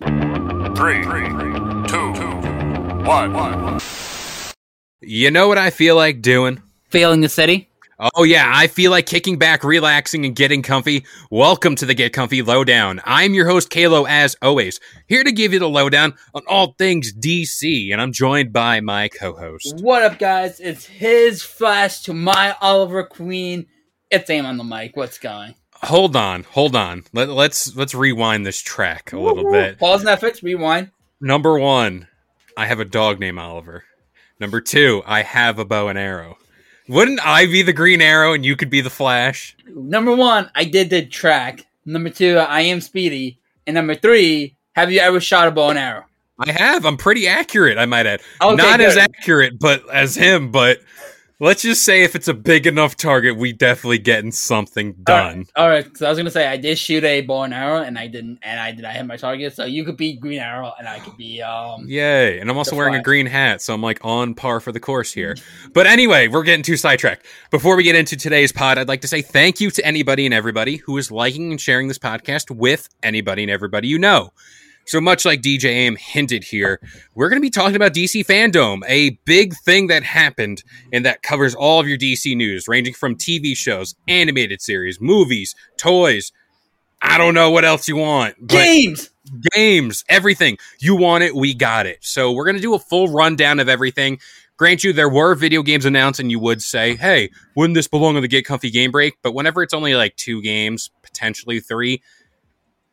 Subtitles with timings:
[0.00, 2.12] Three, two,
[3.04, 3.80] one.
[5.00, 6.60] You know what I feel like doing?
[6.90, 7.70] Failing the city.
[8.16, 11.06] Oh, yeah, I feel like kicking back, relaxing, and getting comfy.
[11.30, 13.00] Welcome to the Get Comfy Lowdown.
[13.04, 17.14] I'm your host, Kalo, as always, here to give you the lowdown on all things
[17.14, 19.76] DC, and I'm joined by my co host.
[19.80, 20.58] What up, guys?
[20.58, 23.66] It's his flash to my Oliver Queen.
[24.10, 24.96] It's aim on the mic.
[24.96, 25.54] What's going?
[25.84, 27.04] Hold on, hold on.
[27.12, 29.78] Let, let's let's rewind this track a little bit.
[29.78, 30.42] Pause Netflix.
[30.42, 30.90] Rewind.
[31.20, 32.08] Number one,
[32.56, 33.84] I have a dog named Oliver.
[34.40, 36.38] Number two, I have a bow and arrow.
[36.88, 39.56] Wouldn't I be the Green Arrow and you could be the Flash?
[39.66, 41.66] Number one, I did the track.
[41.86, 43.38] Number two, I am Speedy.
[43.66, 46.04] And number three, have you ever shot a bow and arrow?
[46.38, 46.84] I have.
[46.84, 48.20] I'm pretty accurate, I might add.
[48.42, 50.50] Okay, Not as accurate, but as him.
[50.50, 50.80] But
[51.40, 55.46] let's just say if it's a big enough target, we definitely getting something done.
[55.56, 55.84] All right.
[55.96, 58.38] So I was gonna say I did shoot a bow and arrow, and I didn't,
[58.42, 59.54] and I did not hit my target.
[59.54, 61.86] So you could be Green Arrow, and I could be um.
[61.86, 62.38] Yay!
[62.38, 65.12] And I'm also wearing a green hat, so I'm like on par for the course
[65.12, 65.36] here.
[65.72, 67.26] But anyway, we're getting too sidetracked.
[67.50, 70.34] Before we get into today's pod, I'd like to say thank you to anybody and
[70.34, 74.32] everybody who is liking and sharing this podcast with anybody and everybody you know.
[74.86, 76.80] So much like DJ Aim hinted here,
[77.14, 80.62] we're going to be talking about DC FanDome, a big thing that happened
[80.92, 85.54] and that covers all of your DC news, ranging from TV shows, animated series, movies,
[85.78, 86.32] toys.
[87.00, 88.46] I don't know what else you want.
[88.46, 89.10] Games.
[89.54, 90.58] games, everything.
[90.80, 91.98] You want it, we got it.
[92.00, 94.18] So we're gonna do a full rundown of everything.
[94.56, 98.16] Grant you, there were video games announced, and you would say, "Hey, wouldn't this belong
[98.16, 102.02] on the Get Comfy Game Break?" But whenever it's only like two games, potentially three,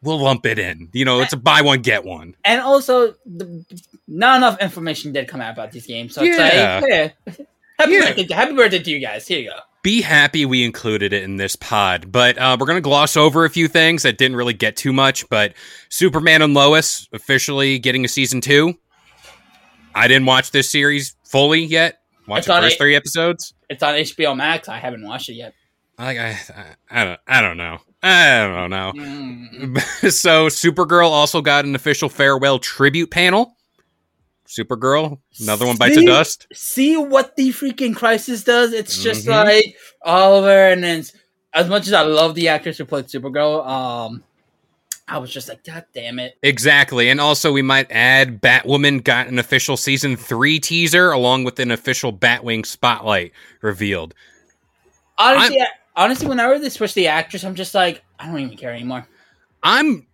[0.03, 0.89] we'll lump it in.
[0.93, 2.35] You know, it's a buy one get one.
[2.45, 3.65] And also, the,
[4.07, 6.15] not enough information did come out about these games.
[6.15, 6.79] So it's Yeah.
[6.81, 6.89] like,
[7.27, 7.45] yeah.
[7.79, 8.13] Happy, Yeah.
[8.13, 9.27] Birthday, happy birthday to you guys.
[9.27, 9.57] Here you go.
[9.83, 13.49] Be happy we included it in this pod, but uh, we're gonna gloss over a
[13.49, 15.27] few things that didn't really get too much.
[15.29, 15.55] But
[15.89, 18.75] Superman and Lois officially getting a season two.
[19.95, 21.99] I didn't watch this series fully yet.
[22.27, 23.53] Watch the first it- three episodes.
[23.69, 24.69] It's on HBO Max.
[24.69, 25.53] I haven't watched it yet.
[25.97, 26.39] I, I,
[26.89, 27.79] I don't, I don't know.
[28.03, 28.93] I don't know.
[28.95, 29.79] Mm.
[30.11, 33.55] so, Supergirl also got an official farewell tribute panel.
[34.47, 36.05] Supergirl, another one bites See?
[36.05, 36.47] dust.
[36.51, 38.73] See what the freaking crisis does?
[38.73, 39.45] It's just Mhm.
[39.45, 41.05] like Oliver, and then
[41.53, 44.23] as much as I love the actress who played Supergirl, um,
[45.07, 46.37] I was just like, God damn it!
[46.43, 51.59] Exactly, and also we might add Batwoman got an official season three teaser along with
[51.59, 54.13] an official Batwing spotlight revealed.
[55.17, 55.67] Honestly, I,
[56.01, 59.07] honestly, whenever they switch the actress, I'm just like, I don't even care anymore.
[59.61, 60.07] I'm,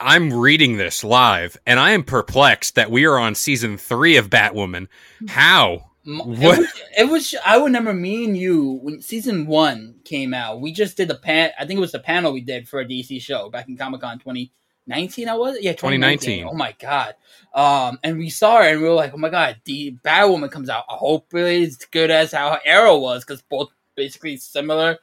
[0.00, 4.30] I'm reading this live, and I am perplexed that we are on season three of
[4.30, 4.88] Batwoman.
[5.28, 5.90] How?
[6.06, 6.28] What?
[6.28, 7.34] It was, it was.
[7.46, 10.60] I remember me and you when season one came out.
[10.60, 11.52] We just did the pan.
[11.58, 14.02] I think it was the panel we did for a DC show back in Comic
[14.02, 15.30] Con 2019.
[15.30, 16.44] I was yeah 2019.
[16.44, 16.46] 2019.
[16.46, 17.14] Oh my god!
[17.54, 20.68] Um, and we saw it and we were like, oh my god, the Batwoman comes
[20.68, 20.84] out.
[20.88, 24.98] Hopefully, it's good as how Arrow was because both basically similar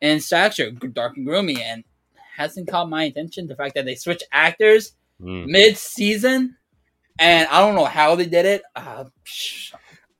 [0.00, 1.84] in stature, dark and gloomy, and
[2.36, 5.44] hasn't caught my attention the fact that they switch actors Hmm.
[5.46, 6.56] mid season.
[7.18, 8.62] And I don't know how they did it.
[8.74, 9.04] Uh,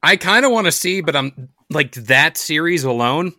[0.03, 3.33] I kind of want to see, but I'm like that series alone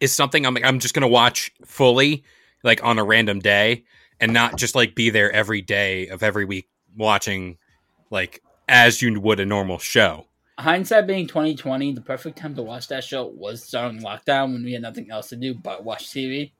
[0.00, 2.22] is something I'm I'm just gonna watch fully,
[2.62, 3.84] like on a random day,
[4.20, 7.58] and not just like be there every day of every week watching,
[8.10, 10.27] like as you would a normal show.
[10.58, 14.72] Hindsight being 2020 the perfect time to watch that show was during lockdown when we
[14.72, 16.52] had nothing else to do but watch tv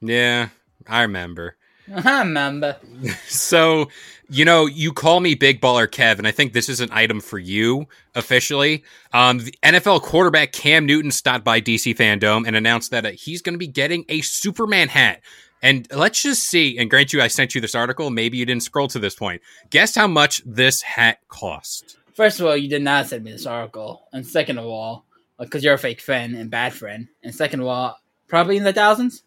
[0.00, 0.48] Yeah,
[0.86, 1.56] I remember.
[2.04, 2.78] i remember
[3.26, 3.90] So,
[4.30, 7.20] you know, you call me Big Baller Kev, and I think this is an item
[7.20, 8.82] for you officially.
[9.12, 13.42] Um, the NFL quarterback Cam Newton stopped by DC FanDome and announced that uh, he's
[13.42, 15.20] going to be getting a Superman hat.
[15.60, 16.78] And let's just see.
[16.78, 18.10] And grant you, I sent you this article.
[18.10, 19.42] Maybe you didn't scroll to this point.
[19.70, 21.98] Guess how much this hat cost.
[22.14, 25.04] First of all, you did not send me this article, and second of all,
[25.38, 28.72] because you're a fake friend and bad friend, and second of all, probably in the
[28.72, 29.24] thousands.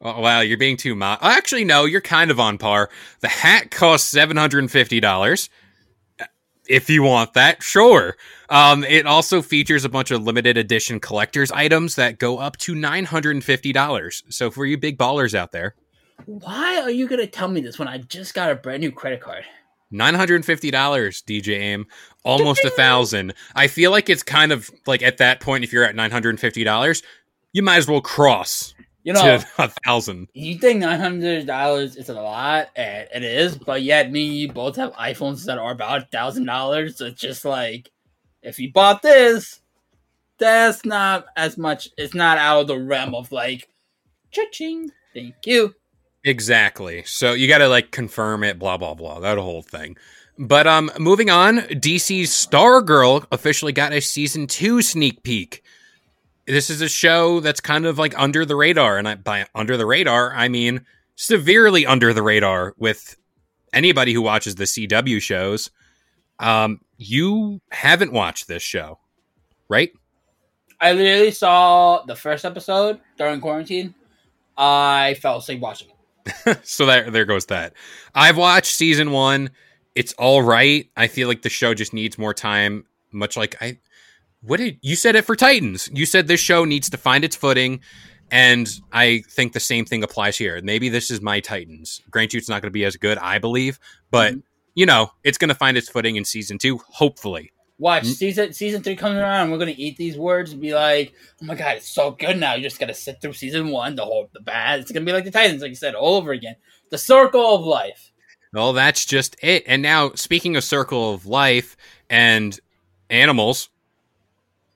[0.00, 1.18] Oh, wow, you're being too much.
[1.20, 2.88] Actually, no, you're kind of on par.
[3.20, 5.50] The hat costs seven hundred and fifty dollars.
[6.66, 8.16] If you want that, sure.
[8.48, 12.74] Um, it also features a bunch of limited edition collector's items that go up to
[12.74, 14.22] nine hundred and fifty dollars.
[14.30, 15.74] So for you big ballers out there,
[16.24, 19.20] Why are you gonna tell me this when I just got a brand new credit
[19.20, 19.44] card?
[19.90, 21.86] Nine hundred and fifty dollars, DJ Aim,
[22.24, 23.34] almost a thousand.
[23.54, 26.30] I feel like it's kind of like at that point, if you're at nine hundred
[26.30, 27.02] and fifty dollars,
[27.52, 30.28] you might as well cross You know, a thousand.
[30.34, 34.52] you think nine hundred dollars is a lot, and it is, but yet me you
[34.52, 36.98] both have iPhones that are about thousand dollars.
[36.98, 37.90] So it's just like,
[38.42, 39.60] if you bought this,
[40.38, 41.88] that's not as much.
[41.98, 43.68] It's not out of the realm of like,
[44.30, 44.90] cha-ching.
[45.12, 45.74] Thank you.
[46.24, 47.02] Exactly.
[47.04, 49.96] So you got to like confirm it, blah blah blah, that whole thing.
[50.38, 55.62] But um, moving on, DC's Stargirl officially got a season two sneak peek.
[56.46, 59.76] This is a show that's kind of like under the radar, and I, by under
[59.76, 60.84] the radar, I mean
[61.16, 63.16] severely under the radar with
[63.72, 65.70] anybody who watches the CW shows.
[66.38, 68.98] Um, you haven't watched this show,
[69.68, 69.92] right?
[70.80, 73.94] I literally saw the first episode during quarantine.
[74.56, 75.94] I fell asleep watching it.
[76.62, 77.74] so there there goes that.
[78.14, 79.50] I've watched season 1.
[79.94, 80.88] It's all right.
[80.96, 83.78] I feel like the show just needs more time, much like I
[84.42, 85.90] what did you said it for Titans.
[85.92, 87.80] You said this show needs to find its footing
[88.30, 90.60] and I think the same thing applies here.
[90.62, 92.00] Maybe this is my Titans.
[92.10, 93.78] Grant you it's not going to be as good, I believe,
[94.10, 94.40] but mm-hmm.
[94.74, 97.50] you know, it's going to find its footing in season 2, hopefully.
[97.80, 98.14] Watch Mm.
[98.14, 99.50] season season three comes around.
[99.50, 101.12] We're gonna eat these words and be like,
[101.42, 104.04] "Oh my god, it's so good now." You just gotta sit through season one, the
[104.04, 104.80] whole the bad.
[104.80, 106.56] It's gonna be like the Titans, like you said, all over again.
[106.90, 108.12] The circle of life.
[108.52, 109.64] Well, that's just it.
[109.66, 111.76] And now, speaking of Circle of Life
[112.10, 112.58] and
[113.08, 113.70] animals,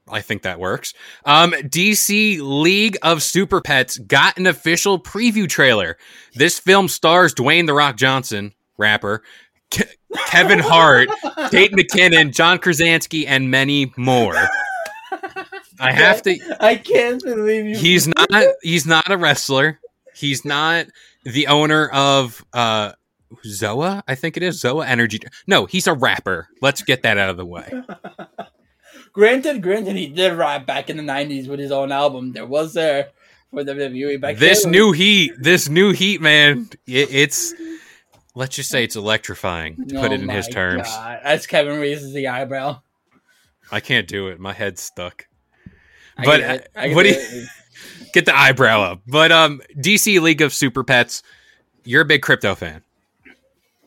[0.09, 0.95] I think that works.
[1.27, 5.97] Um, DC League of Super Pets got an official preview trailer.
[6.35, 9.23] This film stars Dwayne the Rock Johnson, rapper,
[9.71, 9.97] Ke-
[10.29, 11.09] Kevin Hart,
[11.51, 14.37] Kate McKinnon, John Krasinski, and many more.
[15.81, 16.39] I have to.
[16.61, 17.77] I can't believe you.
[17.77, 18.31] He's not.
[18.63, 19.81] He's not a wrestler.
[20.15, 20.87] He's not
[21.25, 22.93] the owner of uh
[23.45, 24.03] Zoa.
[24.07, 25.21] I think it is Zoa Energy.
[25.47, 26.49] No, he's a rapper.
[26.63, 27.73] Let's get that out of the way.
[29.13, 32.33] Granted, granted, he did rap back in the '90s with his own album.
[32.33, 33.11] There was there
[33.51, 34.73] for WWE back This then.
[34.73, 36.69] new heat, this new heat, man.
[36.87, 37.55] It, it's
[38.35, 40.83] let's just say it's electrifying to put Oh it in his terms.
[40.89, 41.21] God.
[41.23, 42.81] As Kevin raises the eyebrow.
[43.73, 44.39] I can't do it.
[44.41, 45.27] My head's stuck.
[46.17, 46.69] I But, get it.
[46.77, 47.47] I what do you-
[48.13, 49.03] Get the eyebrow up.
[49.07, 51.23] But um, DC League of Super Pets.
[51.85, 52.83] You're a big Krypto fan.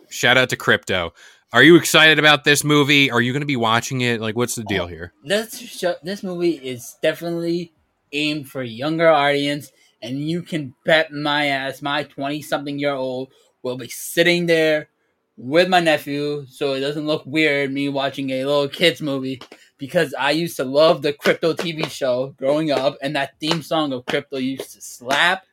[0.10, 1.12] Shout out to Krypto.
[1.54, 3.10] Are you excited about this movie?
[3.10, 4.20] Are you going to be watching it?
[4.20, 5.14] Like, what's the deal here?
[5.24, 7.72] this show, this movie is definitely
[8.12, 9.72] aimed for a younger audience,
[10.02, 13.30] and you can bet my ass, my twenty something year old
[13.68, 14.90] will be sitting there
[15.36, 19.42] with my nephew, so it doesn't look weird me watching a little kids movie.
[19.78, 23.94] Because I used to love the Krypto TV show growing up, and that theme song
[23.94, 25.46] of Krypto used to slap.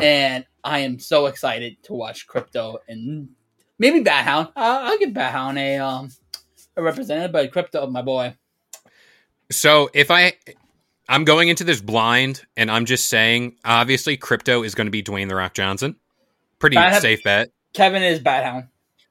[0.00, 3.30] And I am so excited to watch Krypto and
[3.78, 4.48] maybe Bat Hound.
[4.54, 6.10] I'll, I'll give Bat Hound a um
[6.76, 8.36] a representative, but Krypto, my boy.
[9.50, 10.34] So if I
[11.08, 15.02] I'm going into this blind and I'm just saying obviously Krypto is going to be
[15.02, 15.96] Dwayne the Rock Johnson.
[16.58, 17.50] Pretty safe bet.
[17.74, 18.64] Kevin is Bat Hound.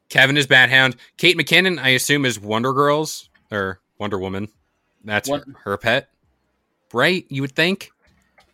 [0.09, 0.95] Kevin is Bathound.
[1.17, 4.47] Kate McKinnon, I assume, is Wonder Girls or Wonder Woman.
[5.03, 6.09] That's What- her, her pet.
[6.93, 7.25] Right?
[7.29, 7.91] You would think.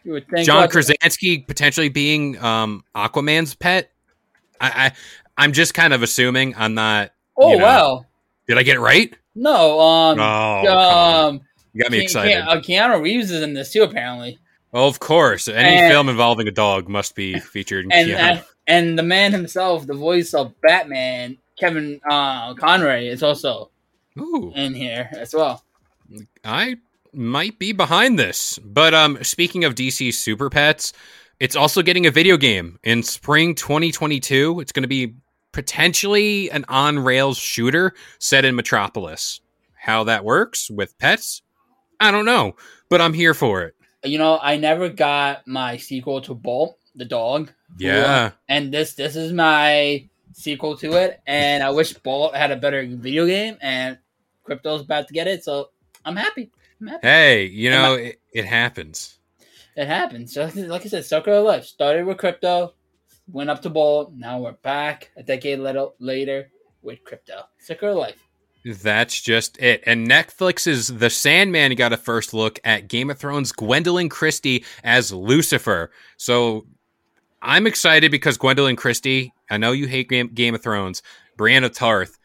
[0.03, 3.91] You would think John Krasinski potentially being um Aquaman's pet.
[4.59, 4.91] I, I
[5.37, 6.55] I'm just kind of assuming.
[6.57, 7.63] I'm not Oh you know.
[7.65, 8.05] wow.
[8.47, 9.13] did I get it right?
[9.35, 11.41] No, um, Oh, um,
[11.73, 12.43] you got me Ke- excited.
[12.43, 14.39] Ke- Keanu Reeves is in this too, apparently,
[14.71, 15.47] Well, of course.
[15.47, 18.43] Any And- film involving a dog must be featured in and.
[18.67, 23.71] And, the man himself, the voice of Batman, Kevin uh, Conroy, is also
[24.19, 25.63] Ooh, in here as well.
[26.43, 26.77] I
[27.13, 28.59] might be behind this.
[28.59, 30.93] But um speaking of DC Super Pets,
[31.39, 34.59] it's also getting a video game in spring 2022.
[34.59, 35.15] It's going to be
[35.51, 39.41] potentially an on-rails shooter set in Metropolis.
[39.73, 41.41] How that works with pets,
[41.99, 42.55] I don't know,
[42.89, 43.75] but I'm here for it.
[44.03, 48.31] You know, I never got my sequel to Bolt, the dog, Yeah.
[48.47, 51.21] and this this is my sequel to it.
[51.25, 53.97] And I wish Bolt had a better video game, and
[54.47, 55.69] Krypto's about to get it, so
[56.05, 56.51] I'm happy.
[56.79, 57.07] I'm happy.
[57.07, 59.19] Hey, you know, it, it happens.
[59.75, 60.33] It happens.
[60.33, 62.73] So, like I said, circle of life started with Krypto,
[63.31, 64.13] went up to Bolt.
[64.13, 66.49] Now we're back a decade little later
[66.81, 67.43] with Krypto.
[67.59, 68.27] Circle of life.
[68.63, 69.81] That's just it.
[69.87, 75.11] And Netflix's The Sandman got a first look at Game of Thrones Gwendoline Christie as
[75.11, 75.91] Lucifer.
[76.17, 76.67] So
[77.41, 81.01] I'm excited because Gwendoline Christie, I know you hate Game, Game of Thrones,
[81.37, 82.19] Brienne Tarth,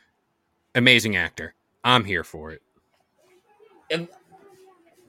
[0.74, 1.54] amazing actor.
[1.82, 2.62] I'm here for it.
[3.88, 4.08] If,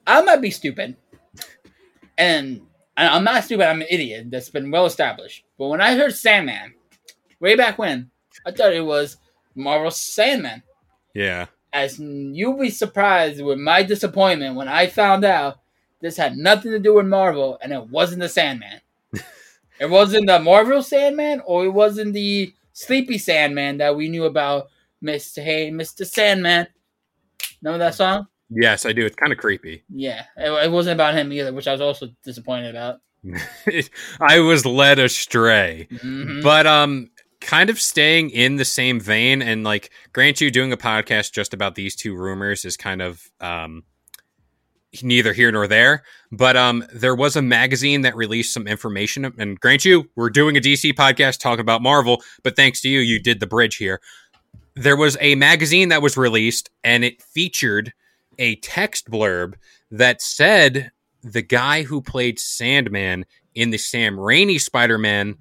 [0.06, 0.96] I might be stupid,
[2.16, 2.62] and
[2.96, 3.68] I'm not stupid.
[3.68, 4.30] I'm an idiot.
[4.30, 5.44] That's been well established.
[5.58, 6.74] But when I heard Sandman,
[7.40, 8.10] way back when,
[8.46, 9.18] I thought it was
[9.54, 10.62] Marvel Sandman.
[11.14, 11.46] Yeah.
[11.72, 15.58] As you'll be surprised with my disappointment when I found out
[16.00, 18.80] this had nothing to do with Marvel and it wasn't the Sandman.
[19.80, 24.68] It wasn't the Marvel Sandman or it wasn't the Sleepy Sandman that we knew about.
[25.04, 25.42] Mr.
[25.42, 26.04] Hey, Mr.
[26.04, 26.66] Sandman.
[27.62, 28.26] Remember that song?
[28.50, 29.04] Yes, I do.
[29.04, 29.84] It's kind of creepy.
[29.88, 33.00] Yeah, it, it wasn't about him either, which I was also disappointed about.
[34.20, 35.88] I was led astray.
[35.90, 36.42] Mhm.
[36.42, 40.76] But um kind of staying in the same vein and like grant you doing a
[40.76, 43.84] podcast just about these two rumors is kind of um
[45.02, 46.02] neither here nor there
[46.32, 50.56] but um there was a magazine that released some information and grant you we're doing
[50.56, 54.00] a DC podcast talking about Marvel but thanks to you you did the bridge here.
[54.74, 57.92] There was a magazine that was released and it featured
[58.38, 59.54] a text blurb
[59.90, 60.92] that said
[61.22, 65.36] the guy who played Sandman in the Sam Raimi Spider-Man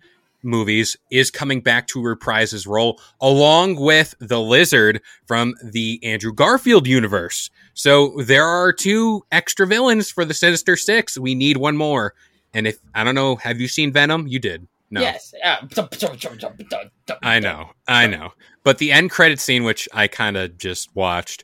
[0.48, 6.34] movies is coming back to reprise his role along with the lizard from the Andrew
[6.34, 7.52] Garfield universe.
[7.76, 11.18] So there are two extra villains for the Sinister Six.
[11.18, 12.16] We need one more.
[12.54, 14.26] And if I don't know, have you seen Venom?
[14.28, 14.68] You did.
[14.90, 15.02] No.
[15.02, 15.34] Yes.
[17.22, 17.72] I know.
[17.88, 18.32] I know.
[18.64, 21.44] But the end credit scene, which I kind of just watched,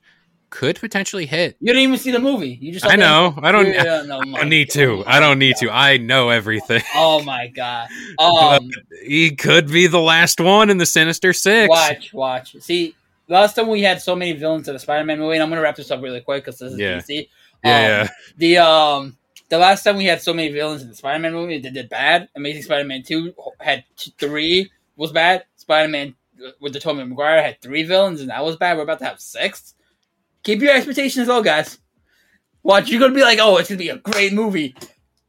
[0.54, 1.58] could potentially hit.
[1.60, 2.60] You didn't even see the movie.
[2.62, 2.86] You just.
[2.86, 3.34] I know.
[3.42, 3.66] I don't.
[3.76, 5.04] I don't need to.
[5.08, 5.70] I don't need to.
[5.72, 6.84] I know everything.
[6.96, 7.90] Oh my god.
[8.20, 8.70] Um,
[9.04, 11.68] he could be the last one in the Sinister Six.
[11.70, 12.56] watch, watch.
[12.62, 12.96] See,
[13.28, 15.76] last time we had so many villains in the Spider-Man movie, and I'm gonna wrap
[15.76, 16.98] this up really quick because this is Yeah.
[17.00, 17.28] DC.
[17.64, 18.08] Yeah, Um, yeah.
[18.38, 19.18] The um,
[19.50, 22.30] the last time we had so many villains in the Spider-Man movie, they did bad.
[22.36, 23.84] Amazing Spider-Man two had
[24.20, 25.46] three was bad.
[25.56, 26.14] Spider-Man
[26.60, 28.78] with the Tobey Maguire had three villains, and that was bad.
[28.78, 29.73] We're about to have six.
[30.44, 31.78] Keep your expectations low, guys.
[32.64, 34.76] Watch, you're gonna be like, oh, it's gonna be a great movie.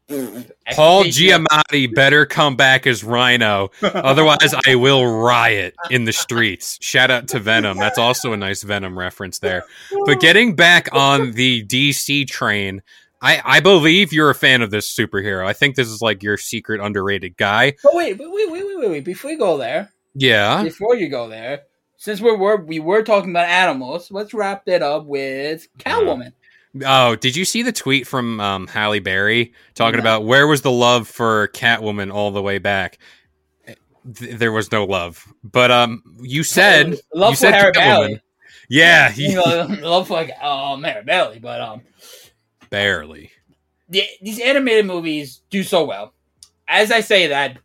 [0.75, 3.71] Paul Giamatti better come back as Rhino.
[3.83, 6.79] Otherwise, I will riot in the streets.
[6.83, 7.79] Shout out to Venom.
[7.79, 9.65] That's also a nice Venom reference there.
[10.05, 12.83] But getting back on the DC train,
[13.23, 15.47] I, I believe you're a fan of this superhero.
[15.47, 17.75] I think this is like your secret underrated guy.
[17.83, 19.05] But wait, but wait, wait, wait, wait, wait.
[19.05, 20.63] Before you go there, Yeah.
[20.63, 21.63] before you go there,
[22.05, 26.33] since we're, we're were talking about animals, let's wrap it up with Catwoman.
[26.85, 30.03] Oh, did you see the tweet from um, Halle Berry talking No.
[30.03, 32.99] about where was the love for Catwoman all the way back?
[34.17, 38.07] Th- there was no love, but um, you said love you for said Harry Catwoman.
[38.09, 38.21] Bailey.
[38.69, 41.81] Yeah, he, You know, love for like oh Mary Bailey, but um,
[42.69, 43.31] barely.
[43.89, 46.13] the, these animated movies do so well.
[46.69, 47.57] As I say that,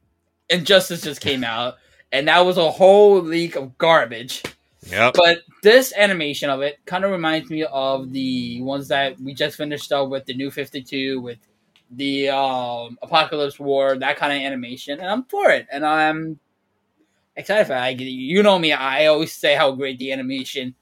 [0.50, 1.76] Injustice just came out,
[2.12, 4.44] and that was a whole leak of garbage.
[4.88, 5.16] Yep.
[5.16, 9.58] But this animation of it kind of reminds me of the ones that we just
[9.58, 11.38] finished up with the New Fifty Two, with
[11.92, 16.40] the um, Apokolips War, that kind of animation, and I'm for it, and I'm
[17.36, 17.78] excited for it.
[17.78, 20.76] I, you know me, I always say how great the animation,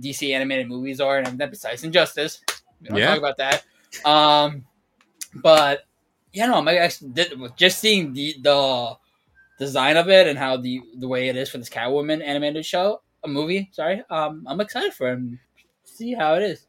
[0.00, 2.40] DC animated movies are, and everything besides Injustice.
[2.80, 3.06] We don't Yeah.
[3.16, 3.64] talk about that.
[4.04, 4.64] Um,
[5.36, 5.84] but
[6.32, 6.90] you know, my
[7.56, 8.96] just seeing the the
[9.64, 13.00] design of it and how the the way it is for this Catwoman animated show,
[13.24, 13.70] a movie.
[13.72, 15.38] Sorry, um, I'm excited for him.
[15.84, 16.66] See how it is.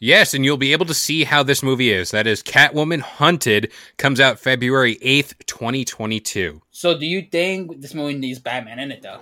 [0.00, 2.10] Yes, and you'll be able to see how this movie is.
[2.10, 6.60] That is Catwoman Hunted comes out February 8th, 2022.
[6.72, 9.20] So, do you think this movie needs Batman in it though,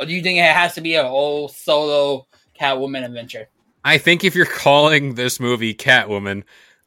[0.00, 2.26] or do you think it has to be a whole solo
[2.58, 3.48] Catwoman adventure?
[3.84, 6.44] I think if you're calling this movie Catwoman,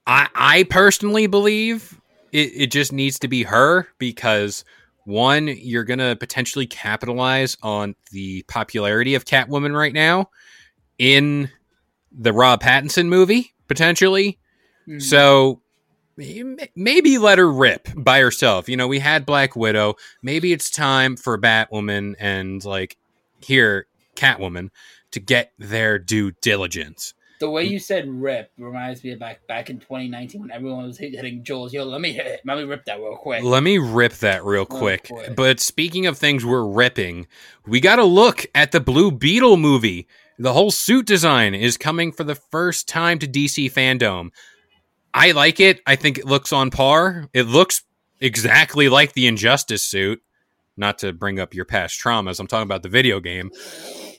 [0.08, 4.64] I I personally believe it, it just needs to be her because
[5.06, 10.30] one, you're gonna potentially capitalize on the popularity of Catwoman right now
[10.98, 11.50] in
[12.12, 14.40] the Rob Pattinson movie, potentially.
[14.86, 15.00] Hmm.
[15.00, 15.62] So
[16.76, 18.68] maybe let her rip by herself.
[18.68, 19.96] You know, we had Black Widow.
[20.22, 22.98] Maybe it's time for Batwoman and like
[23.42, 24.70] here Catwoman
[25.12, 27.14] to get their due diligence.
[27.40, 27.72] The way mm.
[27.72, 31.72] you said "rip" reminds me of back back in 2019 when everyone was hitting Juuls.
[31.72, 32.42] Yo, let me hit it.
[32.46, 33.44] Let me rip that real quick.
[33.44, 35.08] Let me rip that real Real quick.
[35.08, 35.36] quick.
[35.36, 37.28] But speaking of things we're ripping,
[37.66, 40.08] we got to look at the Blue Beetle movie.
[40.38, 44.32] The whole suit design is coming for the first time to DC FanDome.
[45.14, 45.82] I like it.
[45.88, 47.30] I think it looks on par.
[47.34, 47.84] It looks
[48.20, 50.22] exactly like the Injustice suit.
[50.80, 52.40] Not to bring up your past traumas.
[52.40, 53.52] I'm talking about the video game.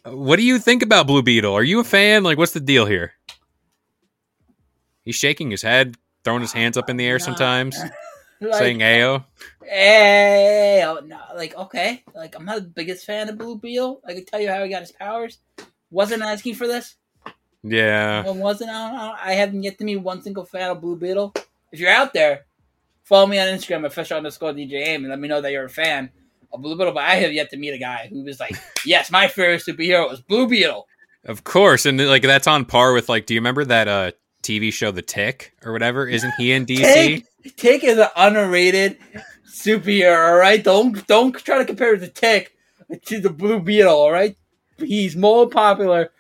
[0.04, 1.52] What do you think about Blue Beetle?
[1.52, 2.22] Are you a fan?
[2.22, 3.14] Like, what's the deal here?
[5.02, 7.78] He's shaking his head, throwing his hands up in the air sometimes,
[8.40, 9.24] Like, saying "Ayo."
[9.62, 14.00] Oh, no, like okay, like I'm not the biggest fan of Blue Beetle.
[14.06, 15.38] I can tell you how he got his powers.
[15.90, 16.96] Wasn't asking for this.
[17.62, 18.70] Yeah, I wasn't.
[18.70, 21.34] I, don't, I haven't yet to meet one single fan of Blue Beetle.
[21.72, 22.46] If you're out there,
[23.04, 25.66] follow me on Instagram at official underscore DJ Aim and let me know that you're
[25.66, 26.10] a fan
[26.52, 26.92] of Blue Beetle.
[26.92, 30.08] But I have yet to meet a guy who was like, yes, my favorite superhero
[30.08, 30.86] was Blue Beetle.
[31.24, 33.26] of course, and like that's on par with like.
[33.26, 36.06] Do you remember that uh TV show The Tick or whatever?
[36.06, 37.24] Isn't he in DC?
[37.42, 38.98] Tick, Tick is an underrated
[39.46, 40.30] superhero.
[40.30, 42.56] All right, don't don't try to compare the Tick
[43.06, 43.92] to the Blue Beetle.
[43.92, 44.36] All right,
[44.78, 46.10] he's more popular.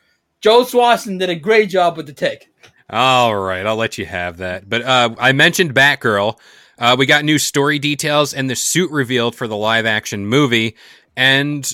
[0.40, 2.46] Joe Swanson did a great job with the Tick.
[2.88, 4.68] All right, I'll let you have that.
[4.68, 6.38] But uh, I mentioned Batgirl.
[6.80, 10.76] Uh, we got new story details and the suit revealed for the live action movie,
[11.14, 11.70] and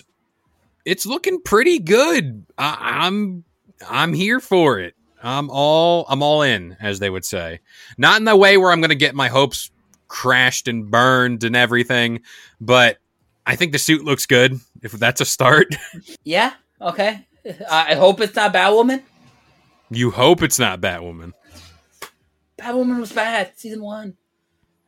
[0.85, 2.45] it's looking pretty good.
[2.59, 3.45] I- I'm
[3.89, 4.95] I'm here for it.
[5.23, 7.61] I'm all I'm all in, as they would say.
[7.97, 9.71] Not in the way where I'm going to get my hopes
[10.09, 12.21] crashed and burned and everything,
[12.61, 12.99] but
[13.47, 14.59] I think the suit looks good.
[14.83, 15.69] If that's a start,
[16.25, 16.53] Yeah.
[16.81, 17.27] Okay.
[17.71, 19.03] I I hope it's not Batwoman.
[19.91, 21.33] you hope it's not Batwoman.
[22.59, 24.17] Batwoman was bad season one.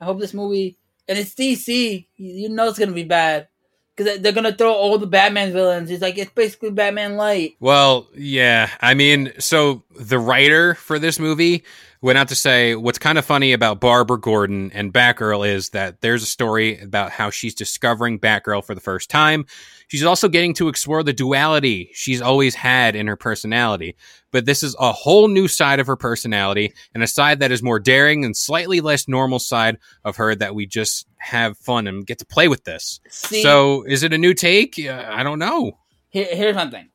[0.00, 0.76] I hope this movie
[1.08, 2.06] and it's DC.
[2.16, 3.48] You know it's gonna be bad
[3.96, 5.90] because they're gonna throw all the Batman villains.
[5.90, 7.56] It's like it's basically Batman light.
[7.58, 8.70] Well, yeah.
[8.80, 11.64] I mean, so the writer for this movie
[12.00, 16.00] went out to say what's kind of funny about Barbara Gordon and Batgirl is that
[16.00, 19.46] there's a story about how she's discovering Batgirl for the first time.
[19.88, 23.96] She's also getting to explore the duality she's always had in her personality.
[24.30, 27.62] But this is a whole new side of her personality and a side that is
[27.62, 32.06] more daring and slightly less normal side of her that we just have fun and
[32.06, 33.00] get to play with this.
[33.08, 34.76] See, so is it a new take?
[34.76, 35.78] Yeah, I don't know.
[36.10, 36.90] here, here's one thing: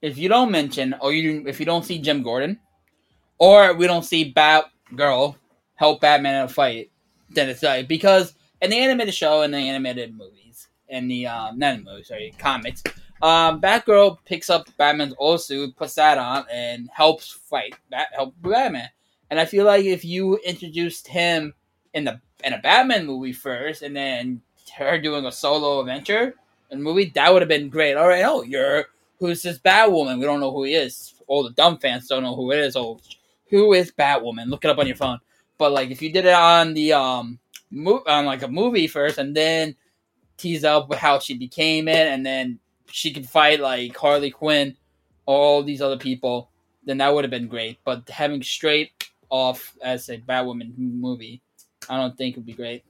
[0.00, 2.60] if you don't mention or you if you don't see Jim Gordon,
[3.38, 5.34] or we don't see Batgirl
[5.74, 6.92] help Batman in a fight,
[7.30, 10.37] then it's like because in the animated show and the animated movies
[10.88, 12.82] and the um not in movies sorry comics,
[13.22, 18.34] um Batgirl picks up Batman's old suit, puts that on, and helps fight Bat help
[18.42, 18.88] Batman.
[19.30, 21.54] And I feel like if you introduced him
[21.94, 24.42] in the in a Batman movie first, and then
[24.76, 26.34] her doing a solo adventure
[26.70, 27.96] in the movie, that would have been great.
[27.96, 28.86] All right, oh, you're
[29.18, 30.18] who's this Batwoman?
[30.18, 31.14] We don't know who he is.
[31.26, 32.76] All the dumb fans don't know who it is.
[32.76, 33.00] Oh,
[33.50, 34.48] who is Batwoman?
[34.48, 35.18] Look it up on your phone.
[35.58, 37.38] But like, if you did it on the um,
[37.70, 39.76] mo- on like a movie first, and then
[40.38, 42.58] tease up how she became it, and then
[42.90, 44.76] she could fight like Harley Quinn,
[45.26, 46.50] all these other people,
[46.84, 47.78] then that would have been great.
[47.84, 51.42] But having straight off as a Batwoman movie,
[51.88, 52.84] I don't think would be great.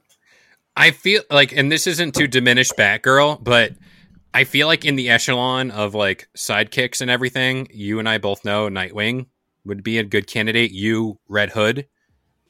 [0.75, 3.73] I feel like, and this isn't to diminish Batgirl, but
[4.33, 8.45] I feel like in the echelon of like sidekicks and everything, you and I both
[8.45, 9.25] know Nightwing
[9.65, 10.71] would be a good candidate.
[10.71, 11.87] You, Red Hood,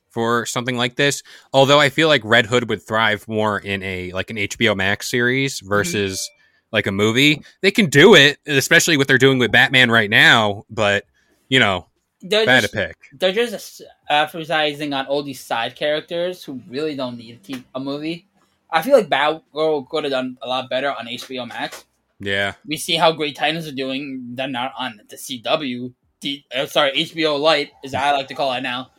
[0.09, 1.23] for something like this.
[1.53, 5.09] Although I feel like Red Hood would thrive more in a like an HBO Max
[5.09, 6.29] series versus
[6.71, 7.41] like a movie.
[7.61, 10.63] They can do it, especially what they're doing with Batman right now.
[10.69, 11.05] But
[11.47, 11.87] you know,
[12.21, 12.95] They're bad just, to pick.
[13.13, 17.79] they're just advertising on all these side characters who really don't need to keep a
[17.79, 18.27] movie.
[18.71, 21.85] I feel like Batgirl could have done a lot better on HBO Max.
[22.19, 24.31] Yeah, We see how great Titans are doing.
[24.35, 25.93] They're not on the CW.
[26.19, 28.91] D- uh, sorry, HBO Light is I like to call it now.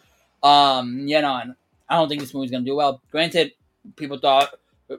[0.42, 1.54] Um, you know, and
[1.88, 3.02] I don't think this movie's gonna do well.
[3.10, 3.52] Granted,
[3.96, 4.54] people thought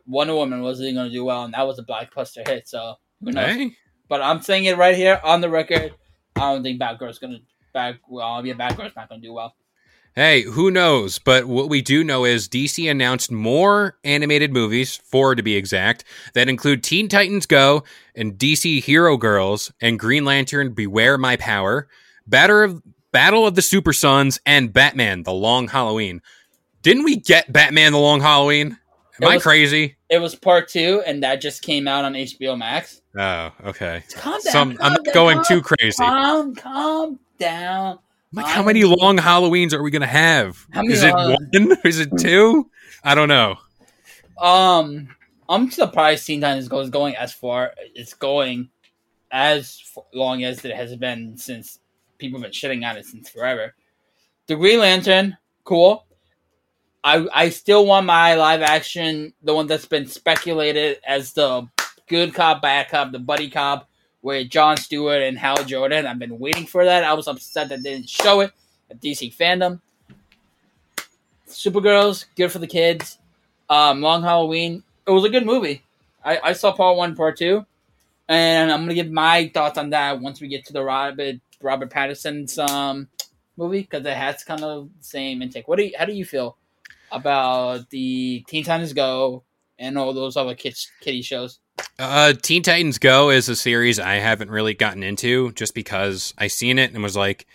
[0.08, 2.68] Wonder Woman wasn't gonna do well, and that was a blockbuster hit.
[2.68, 3.56] So who knows?
[3.56, 3.72] hey,
[4.08, 5.94] But I'm saying it right here on the record.
[6.36, 7.40] I don't think Batgirl's gonna
[7.74, 7.96] back.
[8.08, 9.56] Well, yeah, Batgirl's not gonna do well.
[10.14, 11.20] Hey, who knows?
[11.20, 16.04] But what we do know is DC announced more animated movies, four to be exact,
[16.34, 21.88] that include Teen Titans Go and DC Hero Girls and Green Lantern Beware My Power,
[22.28, 26.22] Battle of, Battle of the Super Sons, and Batman The Long Halloween.
[26.82, 28.78] Didn't we get Batman The Long Halloween?
[29.22, 29.98] Am It I crazy?
[30.10, 33.02] It was part two, and that just came out on HBO Max.
[33.18, 34.04] Oh, okay.
[34.16, 34.42] Calm down.
[34.42, 35.98] Some, calm I'm not down, going calm- too crazy.
[36.04, 38.00] Calm, calm down.
[38.34, 40.66] Like, how many long Halloweens are we going to have?
[40.72, 41.78] How many Is it long- one?
[41.84, 42.70] Is it two?
[43.04, 43.58] I don't know.
[44.40, 45.10] Um,
[45.50, 47.74] I'm surprised Teen Titans Go is going as far.
[47.94, 48.70] It's going
[49.32, 49.82] as
[50.14, 51.80] long as it has been since
[52.22, 53.76] people have been shitting on it since forever.
[54.48, 56.06] The Green Lantern, cool.
[57.04, 61.68] I I still want my live action, the one that's been speculated as the
[62.08, 63.90] good cop, bad cop, the buddy cop,
[64.22, 66.06] with John Stewart and Hal Jordan.
[66.06, 67.04] I've been waiting for that.
[67.04, 68.52] I was upset that they didn't show it
[68.90, 69.82] at DC FanDome.
[71.48, 73.18] Supergirls, good for the kids.
[73.70, 75.84] Um, Long Halloween, it was a good movie.
[76.24, 77.66] I, I saw part one, part two,
[78.28, 81.90] and I'm gonna give my thoughts on that once we get to the Robert Robert
[81.90, 83.08] Pattinson's um
[83.58, 85.68] movie because it has kind of the same intake.
[85.68, 86.58] What do you, how do you feel
[87.12, 89.44] about the Teen Titans Go
[89.78, 91.60] and all those other kids kitty shows?
[92.00, 96.48] Uh, Teen Titans Go is a series I haven't really gotten into just because I
[96.48, 97.46] seen it and was like,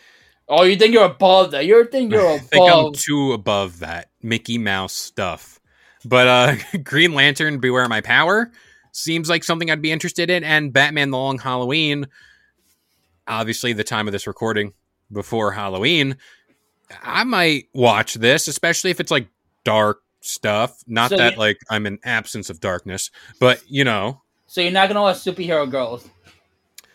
[0.48, 1.66] Oh, you think you're above that?
[1.66, 5.60] You think you're I think I'm too above that Mickey Mouse stuff.
[6.04, 8.52] But uh, Green Lantern, Beware My Power
[8.92, 12.06] seems like something I'd be interested in, and Batman: The Long Halloween.
[13.28, 14.72] Obviously, the time of this recording
[15.12, 16.16] before Halloween,
[17.02, 19.28] I might watch this, especially if it's like
[19.64, 20.82] dark stuff.
[20.86, 23.10] Not So that you- like I'm in absence of darkness,
[23.40, 26.08] but you know, So you're not gonna watch superhero girls,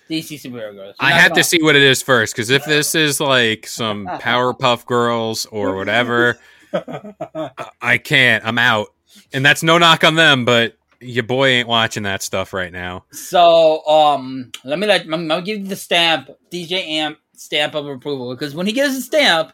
[0.10, 0.96] DC superhero girls.
[1.02, 3.68] You're I have gonna- to see what it is first because if this is like
[3.68, 6.40] some Powerpuff Girls or whatever,
[6.74, 7.50] I-
[7.82, 8.46] I can't.
[8.46, 8.94] I'm out,
[9.34, 13.06] and that's no knock on them, but your boy ain't watching that stuff right now.
[13.12, 17.88] So um, let me let I'm gonna give you the stamp, DJ Amp stamp of
[17.88, 19.52] approval because when he gives a stamp,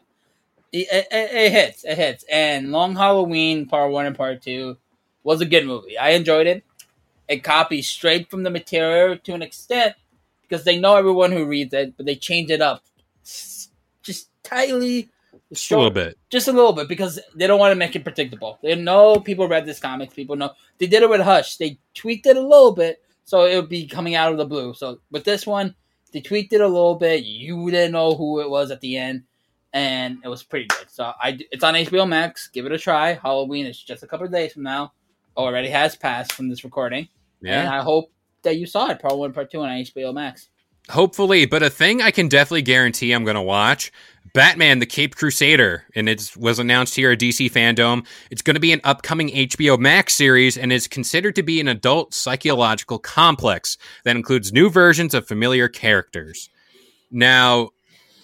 [0.72, 2.26] it, it, it hits, it hits.
[2.30, 4.78] And Long Halloween Part One and Part Two
[5.24, 5.98] was a good movie.
[5.98, 6.64] I enjoyed it.
[7.28, 9.96] It copies straight from the material to an extent
[10.42, 12.84] because they know everyone who reads it, but they change it up
[14.02, 15.10] just tightly,
[15.52, 16.18] Just a little bit.
[16.30, 18.60] just a little bit because they don't want to make it predictable.
[18.62, 20.14] They know people read this comics.
[20.14, 21.58] People know they did it with Hush.
[21.58, 24.74] They tweaked it a little bit so it would be coming out of the blue.
[24.74, 25.76] So with this one,
[26.12, 27.26] they tweaked it a little bit.
[27.26, 29.24] You didn't know who it was at the end,
[29.74, 30.90] and it was pretty good.
[30.90, 32.48] So I it's on HBO Max.
[32.48, 33.14] Give it a try.
[33.14, 34.94] Halloween is just a couple of days from now.
[35.36, 37.10] Already has passed from this recording,
[37.60, 38.12] and I hope
[38.44, 39.00] that you saw it.
[39.00, 40.50] Part one, part two on HBO Max.
[40.90, 41.46] Hopefully.
[41.46, 43.92] But a thing I can definitely guarantee I'm going to watch.
[44.34, 48.06] Batman: The Caped Crusader, and it was announced here at DC FanDome.
[48.30, 51.68] It's going to be an upcoming HBO Max series, and is considered to be an
[51.68, 56.50] adult psychological complex that includes new versions of familiar characters.
[57.10, 57.70] Now,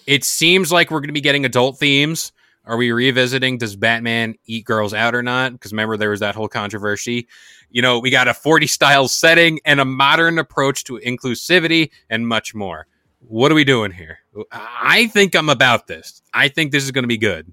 [0.06, 2.32] it seems like we're going to be getting adult themes.
[2.66, 5.52] Are we revisiting Does Batman eat girls out or not?
[5.52, 7.28] Because remember, there was that whole controversy.
[7.70, 12.26] You know, we got a 40 style setting and a modern approach to inclusivity and
[12.26, 12.86] much more.
[13.26, 14.18] What are we doing here?
[14.50, 16.22] I think I'm about this.
[16.32, 17.52] I think this is going to be good.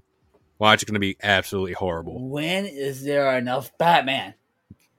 [0.58, 2.28] Watch, it's going to be absolutely horrible.
[2.28, 4.34] When is there enough Batman?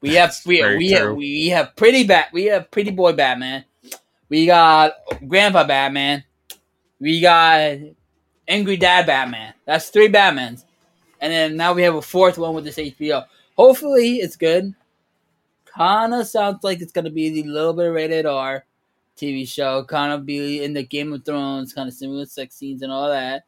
[0.01, 3.63] We have we we have, we have pretty bat we have pretty boy Batman.
[4.27, 4.91] We got
[5.25, 6.25] Grandpa Batman.
[6.99, 7.77] We got
[8.47, 9.53] Angry Dad Batman.
[9.65, 10.65] That's three Batmans,
[11.21, 13.25] and then now we have a fourth one with this HBO.
[13.55, 14.73] Hopefully, it's good.
[15.65, 18.65] Kind of sounds like it's gonna be the little bit rated R
[19.17, 19.83] TV show.
[19.83, 23.09] Kind of be in the Game of Thrones, kind of similar sex scenes and all
[23.09, 23.43] that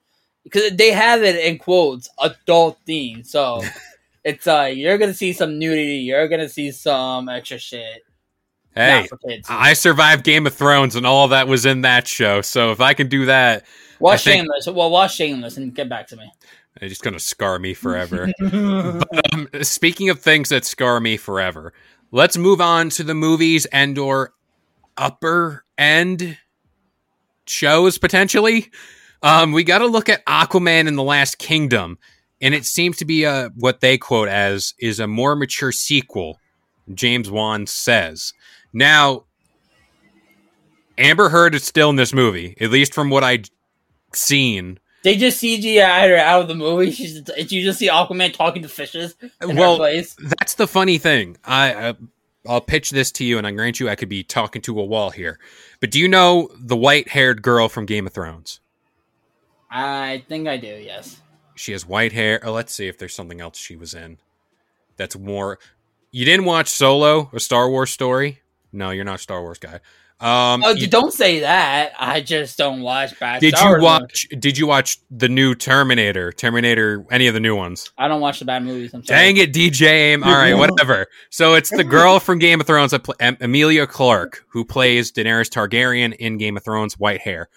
[0.46, 3.24] because they have it in quotes adult theme.
[3.26, 3.62] So
[4.24, 8.04] it's uh you're gonna see some nudity, you're gonna see some extra shit.
[8.76, 9.48] Hey, Not for kids.
[9.50, 12.42] I survived Game of Thrones and all that was in that show.
[12.42, 13.66] So if I can do that,
[14.00, 14.68] watch think- Shameless.
[14.68, 16.30] Well, watch Shameless and get back to me.
[16.82, 18.30] it's just going to scar me forever.
[19.34, 21.74] um, speaking of things that scar me forever,
[22.12, 24.34] let's move on to the movies and or
[24.98, 26.38] upper end
[27.48, 28.72] shows potentially.
[29.24, 31.98] Um, we got to look at Aquaman and the Lost Kingdom,
[32.42, 36.40] and it seems to be a what they quote as is a more mature sequel.
[36.94, 38.34] James Wan says.
[38.76, 39.24] Now,
[40.98, 43.50] Amber Heard is still in this movie, at least from what I'd
[44.14, 44.80] seen.
[45.04, 46.92] They just CGI her out of the movie.
[46.92, 49.78] She's you just see Aquaman talking to fishes in Well.
[49.78, 51.38] That's the funny thing.
[51.46, 51.94] I uh,
[52.46, 54.84] I'll pitch this to you, and I grant you I could be talking to a
[54.84, 55.40] wall here.
[55.80, 58.60] But do you know the white-haired girl from Game of Thrones?
[59.72, 60.68] I think I do.
[60.68, 61.22] Yes.
[61.56, 62.42] She has white hair.
[62.44, 64.18] Oh, let's see if there's something else she was in.
[64.98, 65.60] That's more.
[66.12, 68.42] You didn't watch Solo, a Star Wars story?
[68.76, 69.80] No, you're not a Star Wars guy.
[70.18, 71.92] Um, Oh, you- don't say that.
[72.00, 73.42] I just don't watch bad.
[73.42, 74.28] did Star you Wars watch?
[74.40, 76.32] Did you watch the new Terminator?
[76.32, 77.06] Terminator?
[77.12, 77.92] Any of the new ones?
[77.98, 78.94] I don't watch the bad movies.
[78.94, 79.20] I'm sorry.
[79.20, 80.24] Dang it, DJ Aim.
[80.24, 81.08] All right, whatever.
[81.32, 85.50] So it's the girl from Game of Thrones, that pl- Emilia Clarke, who plays Daenerys
[85.50, 87.50] Targaryen in Game of Thrones, white hair.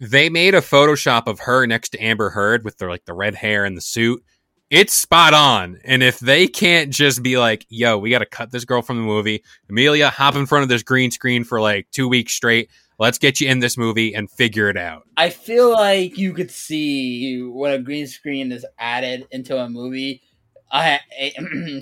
[0.00, 3.36] They made a Photoshop of her next to Amber Heard with the like the red
[3.36, 4.24] hair and the suit.
[4.70, 5.78] It's spot on.
[5.84, 8.96] And if they can't just be like, "Yo, we got to cut this girl from
[8.98, 12.70] the movie," Emilia, hop in front of this green screen for like two weeks straight.
[12.98, 15.04] Let's get you in this movie and figure it out.
[15.16, 20.22] I feel like you could see when a green screen is added into a movie.
[20.70, 21.32] I, I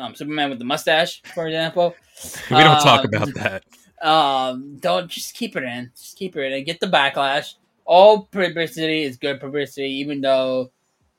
[0.00, 1.94] um, Superman with the mustache, for example.
[2.50, 3.62] We don't talk Um, about that.
[4.00, 5.90] Um, don't just keep it in.
[5.94, 6.64] Just keep it in.
[6.64, 7.54] Get the backlash.
[7.84, 10.72] All publicity is good publicity, even though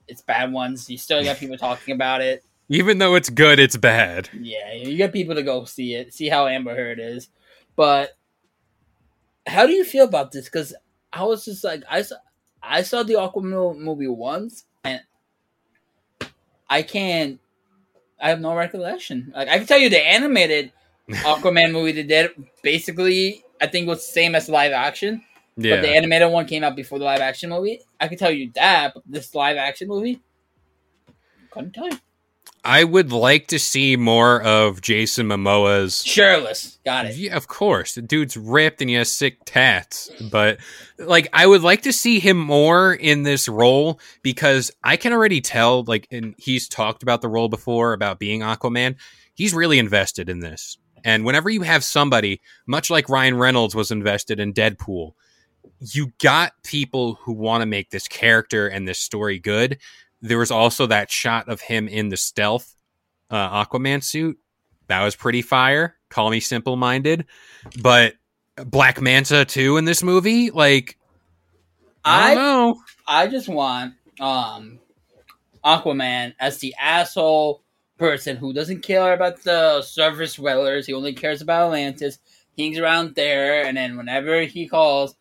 [0.08, 0.90] it's bad ones.
[0.90, 2.44] You still got people talking about it.
[2.70, 4.30] Even though it's good, it's bad.
[4.34, 7.30] Yeah, you get people to go see it, see how Amber Heard is.
[7.76, 8.18] But
[9.46, 10.46] how do you feel about this?
[10.46, 10.74] Because
[11.14, 12.16] I was just like, I saw,
[12.62, 15.02] I saw the Aquaman movie once, and
[16.70, 17.40] I can't.
[18.20, 19.32] I have no recollection.
[19.36, 20.74] Like I can tell you, the animated
[21.10, 25.24] Aquaman movie they did basically, I think was the same as live action.
[25.58, 27.82] But the animated one came out before the live action movie.
[28.00, 30.22] I can tell you that, but this live action movie,
[31.50, 31.98] couldn't tell you.
[32.64, 37.16] I would like to see more of Jason Momoa's Shirtless, got it.
[37.16, 37.96] Yeah, of course.
[37.96, 40.12] The dude's ripped and he has sick tats.
[40.30, 40.58] But
[40.98, 45.40] like I would like to see him more in this role because I can already
[45.40, 48.96] tell, like, and he's talked about the role before about being Aquaman.
[49.34, 50.78] He's really invested in this.
[51.06, 55.14] And whenever you have somebody, much like Ryan Reynolds was invested in Deadpool,
[55.80, 59.78] you got people who want to make this character and this story good.
[60.22, 62.76] There was also that shot of him in the stealth
[63.30, 64.38] uh, Aquaman suit.
[64.88, 65.98] That was pretty fire.
[66.10, 67.26] Call me simple minded.
[67.82, 68.16] But
[68.56, 70.98] Black Manta too in this movie, like
[72.04, 72.82] I I know.
[73.08, 74.80] I just want um
[75.64, 77.64] Aquaman as the asshole
[77.98, 80.88] person who doesn't care about the surface dwellers.
[80.88, 82.20] He only cares about Atlantis.
[82.56, 85.16] He hangs around there, and then whenever he calls,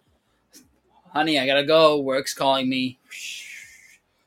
[1.12, 2.00] honey, I gotta go.
[2.00, 2.98] Work's calling me.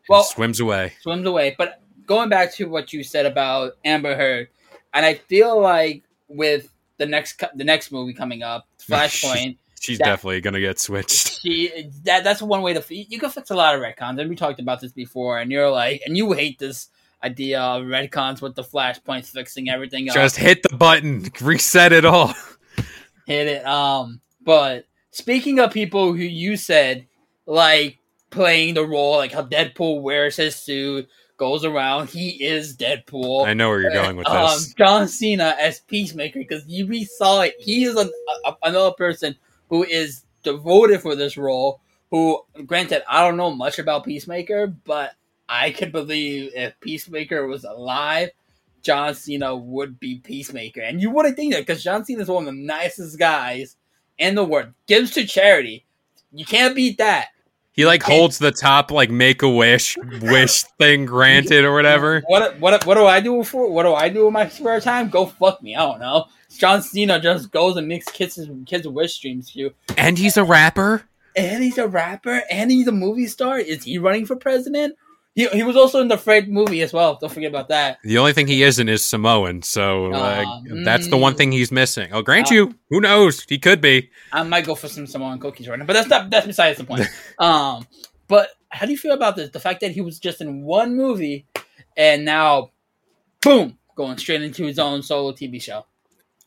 [0.07, 0.93] Well, swims away.
[1.01, 1.55] swims away.
[1.57, 4.47] But going back to what you said about Amber Heard,
[4.93, 9.57] and I feel like with the next the next movie coming up, Flashpoint.
[9.81, 11.39] She's That- definitely gonna get switched.
[11.41, 14.35] she that that's one way to you can fix a lot of retcons and we
[14.35, 16.89] talked about this before and you're like and you hate this
[17.23, 22.03] idea of retcons with the flashpoints fixing everything up Just hit the button, reset it
[22.03, 22.33] all.
[23.25, 27.07] hit it um but speaking of people who you said
[27.45, 33.47] like playing the role like how deadpool wears his suit goes around he is deadpool
[33.47, 34.73] I know where you're going with um, this.
[34.73, 37.55] John Cena as Peacemaker because you we saw it.
[37.59, 38.11] He is an,
[38.45, 39.35] a, another person
[39.69, 41.81] who is devoted for this role.
[42.11, 45.11] Who, granted, I don't know much about Peacemaker, but
[45.47, 48.29] I could believe if Peacemaker was alive,
[48.81, 52.47] John Cena would be Peacemaker, and you wouldn't think that because John Cena is one
[52.47, 53.75] of the nicest guys
[54.19, 54.73] in the world.
[54.87, 55.85] Gives to charity.
[56.31, 57.29] You can't beat that.
[57.71, 62.21] He like holds the top like make a wish wish thing granted or whatever.
[62.27, 63.71] What what what do I do for?
[63.71, 65.09] What do I do in my spare time?
[65.09, 65.77] Go fuck me.
[65.77, 66.25] I don't know.
[66.57, 69.73] John Cena just goes and makes kids kids wish streams to you.
[69.97, 71.03] And he's a rapper.
[71.37, 73.59] And he's a rapper and he's a movie star.
[73.59, 74.95] Is he running for president?
[75.35, 77.17] He, he was also in the Fred movie as well.
[77.19, 77.99] Don't forget about that.
[78.03, 81.37] The only thing he isn't is Samoan, so like, Aw, that's the one mm.
[81.37, 82.11] thing he's missing.
[82.13, 82.75] I'll grant Uh, you.
[82.89, 83.43] Who knows?
[83.47, 84.09] He could be.
[84.33, 86.83] I might go for some Samoan cookies right now, but that's not that's besides the
[86.83, 87.07] point.
[87.39, 87.87] um,
[88.27, 89.49] but how do you feel about this?
[89.51, 91.45] The fact that he was just in one movie
[91.95, 92.71] and now,
[93.41, 95.85] boom, going straight into his own solo TV show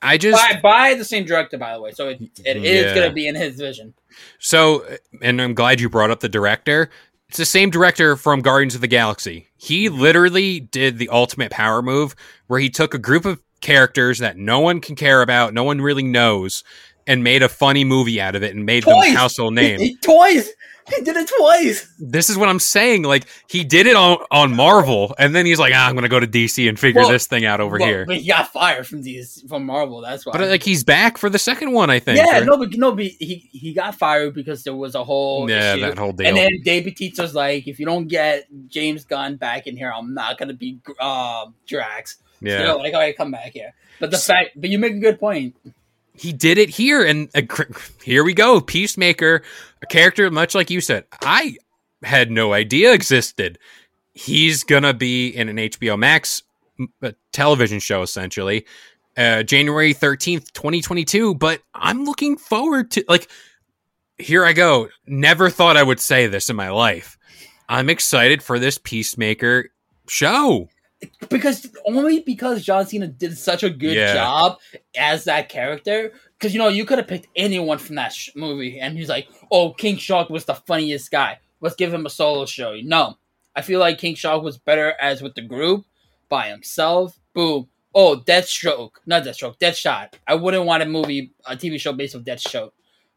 [0.02, 1.92] I just by by the same director, by the way.
[1.92, 2.94] So it, it is Yeah.
[2.94, 3.94] going to be in his vision.
[4.38, 4.84] So,
[5.22, 6.90] and I'm glad you brought up the director.
[7.32, 9.48] It's the same director from Guardians of the Galaxy.
[9.56, 12.14] He literally did the ultimate power move
[12.46, 15.80] where he took a group of characters that no one can care about, no one
[15.80, 16.62] really knows,
[17.06, 19.06] and made a funny movie out of it and made Toys!
[19.06, 19.96] them household name.
[20.02, 20.50] twice.
[20.88, 21.88] He did it twice.
[21.98, 23.04] this is what I'm saying.
[23.04, 26.18] Like he did it on, on Marvel, and then he's like, ah, I'm gonna go
[26.18, 28.04] to DC and figure Well, this thing out over Well, here.
[28.04, 30.00] But he got fired from these from Marvel.
[30.00, 30.32] That's why.
[30.32, 32.18] But like he's back for the second one, I think.
[32.18, 32.44] yeah, right?
[32.44, 35.82] no, but no, but he he got fired because there was a whole yeah, issue.
[35.82, 36.26] that whole deal.
[36.26, 40.14] And then David Bautista's like, if you don't get James Gunn back in here, I'm
[40.14, 42.16] not gonna be um Drax.
[42.40, 42.66] yeah.
[42.66, 43.72] So like, all right, come back here.
[44.00, 45.54] But the fact, but you make a good point.
[46.14, 47.42] He did it here and uh,
[48.02, 49.42] here we go peacemaker
[49.82, 51.56] a character much like you said i
[52.02, 53.58] had no idea existed.
[54.12, 56.42] He's gonna be in an hbo max
[57.32, 58.66] television show essentially
[59.16, 63.30] uh, january 13th 2022 but i'm looking forward to like
[64.18, 64.88] here i go.
[65.06, 67.18] Never thought i would say this in my life.
[67.68, 69.70] I'm excited for this peacemaker
[70.08, 70.68] show
[71.28, 74.14] because only because John Cena did such a good Yeah.
[74.14, 74.58] job
[74.96, 76.12] as that character.
[76.38, 79.28] Because you know you could have picked anyone from that sh- movie, and he's like,
[79.50, 81.38] "Oh, King Shark was the funniest guy.
[81.60, 83.16] Let's give him a solo show." No,
[83.54, 85.84] I feel like King Shark was better as with the group
[86.28, 87.18] by himself.
[87.32, 87.68] Boom.
[87.94, 90.14] Oh, Deathstroke, not Deathstroke, Deathshot.
[90.26, 92.72] I wouldn't want a movie, a TV show based on Deathstroke,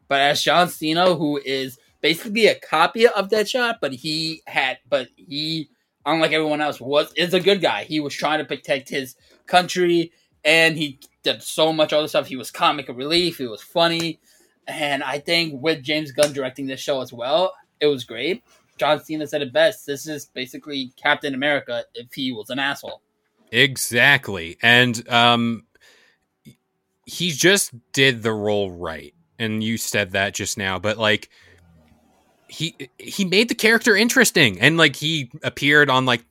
[0.06, 5.08] but as John Cena, who is basically a copy of Deathshot, but he had, but
[5.16, 5.68] he
[6.06, 7.84] unlike everyone else, was is a good guy.
[7.84, 9.16] He was trying to protect his
[9.46, 10.12] country,
[10.44, 12.28] and he did so much other stuff.
[12.28, 13.38] He was comic relief.
[13.38, 14.20] He was funny,
[14.66, 18.42] and I think with James Gunn directing this show as well, it was great.
[18.78, 19.86] John Cena said it best.
[19.86, 23.02] This is basically Captain America if he was an asshole.
[23.50, 24.58] Exactly.
[24.62, 25.64] And um
[27.06, 29.14] he just did the role right.
[29.38, 31.30] And you said that just now, but like
[32.48, 36.24] he he made the character interesting and like he appeared on like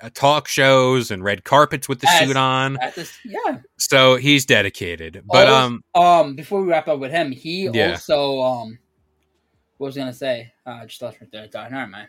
[0.00, 2.78] uh, talk shows and red carpets with the As- suit on.
[3.24, 3.58] Yeah.
[3.78, 5.22] So he's dedicated.
[5.26, 7.90] But Also- um um, before we wrap up with him, he Yeah.
[7.92, 8.78] also um,
[9.78, 10.52] what was I gonna say?
[10.66, 11.70] Uh, I just lost my third thought.
[11.70, 12.08] Never mind.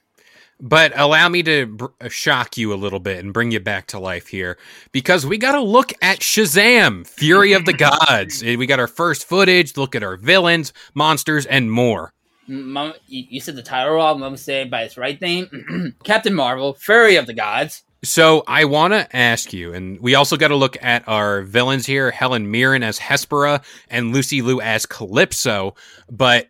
[0.62, 3.88] But allow me to br- uh, shock you a little bit and bring you back
[3.88, 4.58] to life here
[4.92, 8.44] because we got to look at Shazam, Fury of the Gods.
[8.44, 12.14] We got our first footage, look at our villains, monsters, and more.
[12.50, 14.16] Mom, you, said the title wrong.
[14.16, 15.96] I'm gonna say it by its right name.
[16.04, 17.84] Captain Marvel, Fury of the Gods.
[18.04, 21.86] So I want to ask you, and we also got to look at our villains
[21.86, 25.76] here Helen Mirren as Hespera and Lucy Liu as Calypso.
[26.10, 26.48] But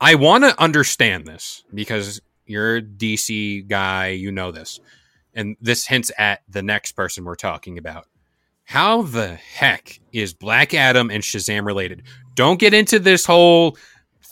[0.00, 4.80] I want to understand this because you're a DC guy, you know this.
[5.34, 8.06] And this hints at the next person we're talking about.
[8.64, 12.02] How the heck is Black Adam and Shazam related?
[12.34, 13.76] Don't get into this whole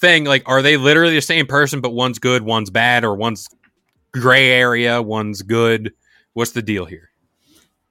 [0.00, 0.24] thing.
[0.24, 3.48] Like, are they literally the same person, but one's good, one's bad, or one's
[4.12, 5.92] gray area, one's good?
[6.32, 7.10] What's the deal here?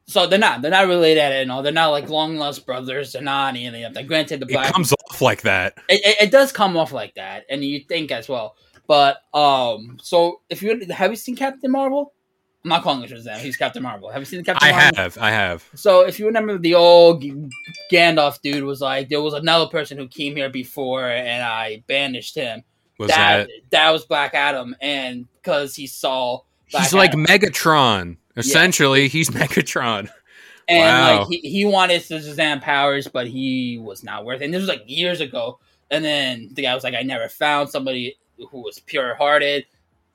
[0.08, 0.64] So they're not.
[0.64, 1.62] They're not related at all.
[1.62, 3.14] They're not like long lost brothers.
[3.14, 4.08] They're not any of that.
[4.08, 5.76] Granted, the It black comes off like that.
[5.88, 8.56] it, it, it does come off like that, and you think as well.
[8.88, 12.14] But um, so if you have you seen Captain Marvel?
[12.64, 13.38] I'm not calling it Shazam.
[13.38, 14.10] He's Captain Marvel.
[14.10, 15.00] Have you seen the Captain I Marvel?
[15.00, 15.66] I have, I have.
[15.76, 17.24] So if you remember, the old
[17.92, 22.36] Gandalf dude was like, there was another person who came here before, and I banished
[22.36, 22.64] him.
[22.98, 23.50] Was that, that?
[23.70, 26.42] that was Black Adam, and because he saw
[26.72, 28.18] Black He's like Megatron.
[28.36, 30.10] Essentially, he's Megatron.
[30.68, 31.20] and Wow.
[31.20, 34.46] like he, he wanted the Shazam powers, but he was not worth it.
[34.46, 35.60] And this was like years ago.
[35.92, 39.66] And then the guy was like, I never found somebody who was pure hearted.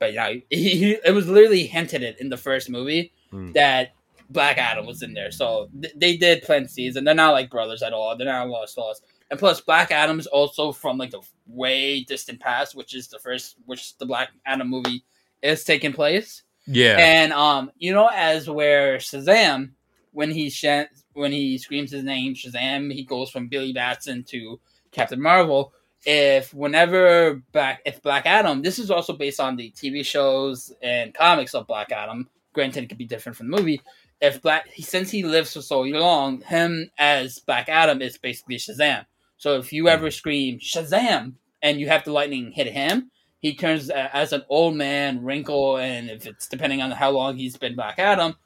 [0.05, 3.53] But you know, he, he, it was literally hinted at in the first movie Hmm.
[3.53, 3.95] that
[4.31, 5.31] Black Adam was in there.
[5.31, 8.15] So th- they did plant seeds, and they're not like brothers at all.
[8.17, 9.03] They're not lost lost.
[9.31, 13.57] And plus, Black Adam's also from like the way distant past, which is the first,
[13.65, 15.05] which the Black Adam movie
[15.43, 16.43] is taking place.
[16.67, 16.97] Yeah.
[16.99, 19.71] And um, you know, as where Shazam,
[20.13, 24.61] when he sh- when he screams his name, Shazam, he goes from Billy Batson to
[24.93, 25.73] Captain Marvel.
[26.07, 31.15] If whenever Black if Black Adam, this is also based on the TV shows and
[31.15, 32.29] comics of Black Adam.
[32.53, 33.81] Granted, it could be different from the movie.
[34.21, 39.07] If Black, since he lives for so long, him as Black Adam is basically Shazam.
[39.39, 43.91] So if you ever scream Shazam and you have the lightning hit him, he turns
[43.91, 47.75] a- as an old man, wrinkle, and if it's depending on how long he's been
[47.75, 48.37] Black Adam,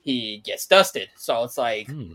[0.00, 1.08] he gets dusted.
[1.16, 2.12] So it's like Hmm.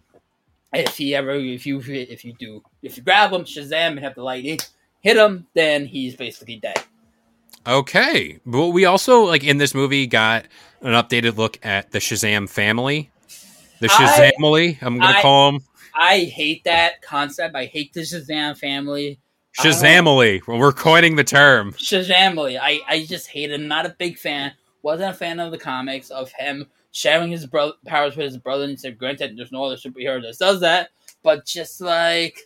[0.74, 4.16] if he ever, if you if you do, if you grab him, Shazam, and have
[4.16, 4.60] the lightning
[5.04, 6.82] hit him, then he's basically dead.
[7.68, 8.39] Okay.
[8.46, 10.46] But we also like in this movie got
[10.82, 13.12] an updated look at the Shazam family.
[13.80, 15.62] The Shazamily, I'm gonna I- call them
[15.96, 17.56] I hate that concept.
[17.56, 19.20] I hate the Shazam family.
[19.60, 20.42] Shazamily.
[20.48, 21.74] Well, we're coining the term.
[21.74, 22.60] Shazamily.
[22.60, 23.60] I, I just hate it.
[23.60, 24.54] I'm not a big fan.
[24.82, 28.63] Wasn't a fan of the comics of him sharing his bro- powers with his brother.
[28.63, 30.89] And said, granted, there's no other superhero that does that,
[31.22, 32.39] but just like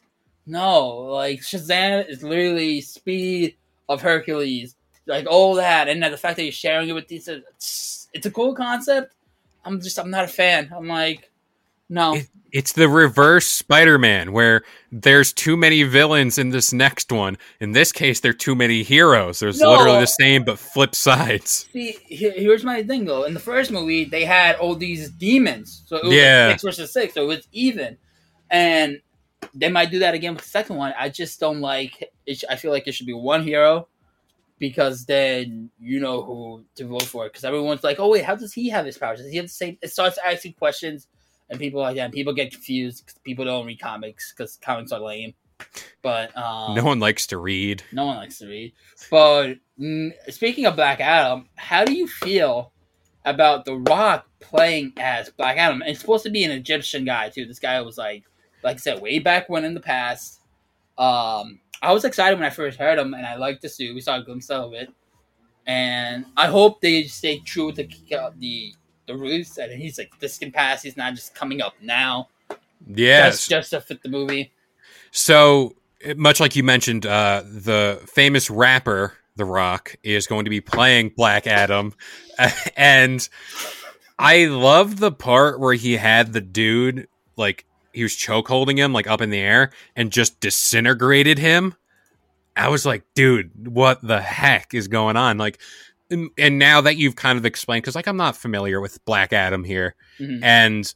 [0.47, 3.55] no, like Shazam is literally speed
[3.89, 8.07] of Hercules, like all that, and the fact that he's sharing it with these, it's,
[8.13, 9.13] it's a cool concept.
[9.65, 10.71] I'm just, I'm not a fan.
[10.75, 11.29] I'm like,
[11.89, 12.15] no.
[12.15, 17.37] It- It's the reverse Spider-Man, where there's too many villains in this next one.
[17.59, 19.39] In this case, there are too many heroes.
[19.39, 19.71] There's No.
[19.71, 21.67] literally the same but flip sides.
[21.73, 23.25] See, here's my thing though.
[23.25, 26.45] In the first movie, they had all these demons, so it was Yeah.
[26.47, 27.97] like six versus six, so it's even.
[28.49, 29.01] And
[29.53, 30.93] they might do that again with the second one.
[30.97, 32.11] I just don't like.
[32.25, 33.87] It, I feel like it should be one hero,
[34.59, 37.25] because then you know who to vote for.
[37.25, 39.19] Because everyone's like, "Oh wait, how does he have his powers?
[39.19, 41.07] Does he have the same?" It starts asking questions,
[41.49, 42.05] and people like that.
[42.05, 45.33] And people get confused because people don't read comics because comics are lame.
[46.01, 47.83] But um, no one likes to read.
[47.91, 48.73] no one likes to read.
[49.09, 52.71] But mm, speaking of Black Adam, how do you feel
[53.25, 55.81] about The Rock playing as Black Adam?
[55.81, 57.45] And it's supposed to be an Egyptian guy too.
[57.45, 58.23] This guy was like,
[58.67, 60.41] like I said, way back when in the past.
[60.97, 63.95] Um, I was excited when I first heard him, and I liked the suit.
[63.95, 64.89] We saw a glimpse of it,
[65.65, 67.87] and I hope they stay true to
[68.37, 68.73] the
[69.05, 69.57] the roots.
[69.57, 70.83] And he's like, this can pass.
[70.83, 72.27] He's not just coming up now.
[72.85, 73.35] Yes.
[73.35, 74.51] just, just to fit the movie.
[75.11, 75.77] So,
[76.17, 81.13] much like you mentioned, uh, the famous rapper The Rock is going to be playing
[81.15, 81.93] Black Adam,
[82.75, 83.27] and
[84.19, 87.07] I love the part where he had the dude
[87.37, 87.66] like
[87.97, 91.75] he was choke holding him like up in the air and just disintegrated him.
[92.55, 95.37] I was like, dude, what the heck is going on?
[95.37, 95.59] Like,
[96.09, 99.33] and, and now that you've kind of explained, because like I'm not familiar with Black
[99.33, 100.39] Adam here, Mhm.
[100.43, 100.93] and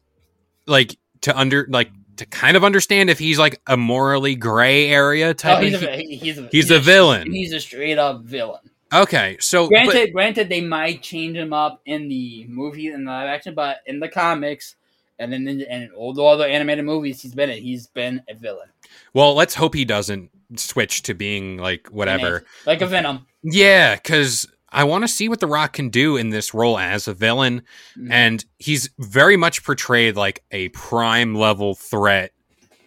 [0.68, 5.30] like to under like to kind of understand if he's like a morally gray area
[5.30, 5.64] Oh, type.
[5.64, 7.32] he's, of, a, he's, a, he's a villain.
[7.32, 8.62] He's a straight up villain.
[8.94, 13.28] okay, so but- Granted, granted, they might change him up in the movie and live
[13.28, 14.76] action, but in the comics
[15.22, 18.34] and then in, and all the other animated movies he's been in, he's been a
[18.34, 18.68] villain.
[19.14, 22.44] well, let's hope he doesn't switch to being like whatever.
[22.66, 23.26] like a Venom.
[23.44, 27.08] Yeah, because I want to see what The Rock can do in this role as
[27.08, 27.62] a villain.
[27.98, 28.12] Mhm.
[28.12, 32.32] And he's very much portrayed like a prime level threat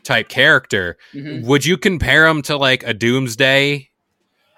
[0.03, 0.97] type character.
[1.15, 1.45] Mhm.
[1.45, 3.89] Would you compare him to like a Doomsday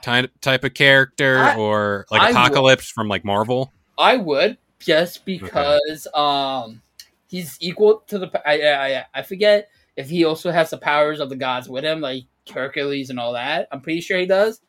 [0.03, 2.31] type type of character I- or like I would.
[2.37, 3.73] Apocalypse from like Marvel?
[3.99, 6.83] I would just because um
[7.29, 11.29] he's equal to the I, I I forget if he also has the powers of
[11.29, 13.69] the gods with him like Hercules and all that.
[13.73, 14.61] I'm pretty sure he does.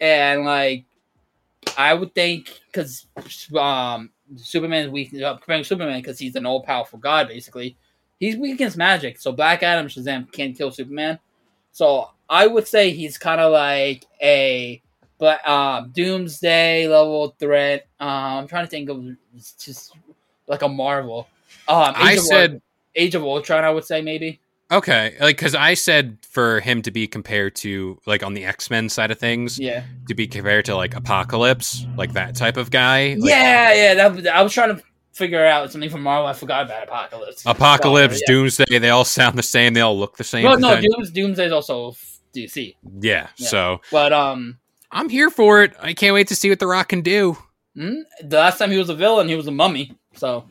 [0.00, 0.84] And like
[1.76, 3.06] I would think cuz
[3.58, 7.76] um Superman's weak uh, comparing Superman cuz he's an all powerful god basically.
[8.18, 9.18] He's weak against magic.
[9.18, 11.18] So Black Adam Shazam can't kill Superman.
[11.72, 14.82] So I would say he's kind of like a
[15.20, 17.86] but um, Doomsday level threat.
[18.00, 19.04] Um, I'm trying to think of
[19.62, 19.94] just
[20.48, 21.28] like a Marvel.
[21.70, 22.60] Um, I said
[22.94, 23.64] Age of Ultron.
[23.64, 24.40] I would say maybe.
[24.72, 28.70] okay, like because I said for him to be compared to like on the X
[28.70, 29.82] Men side of things Yeah.
[30.08, 33.14] to be compared to like Apocalypse, like that type of guy.
[33.18, 34.08] Like, yeah, yeah.
[34.10, 36.26] That, I was trying to figure out something from Marvel.
[36.26, 37.42] I forgot about Apocalypse.
[37.46, 38.32] Apocalypse, So, yeah.
[38.34, 39.74] Doomsday, they all sound the same.
[39.74, 40.44] They all look the same.
[40.44, 41.94] Well, no, Dooms, Doomsday is also
[42.34, 42.76] DC.
[43.00, 43.46] yeah, Yeah.
[43.48, 44.58] So But um,
[44.92, 45.74] I'm here for it.
[45.80, 47.36] I can't wait to see what The Rock can do.
[47.74, 49.96] hmm, the last time he was a villain, he was a mummy.
[50.14, 50.48] So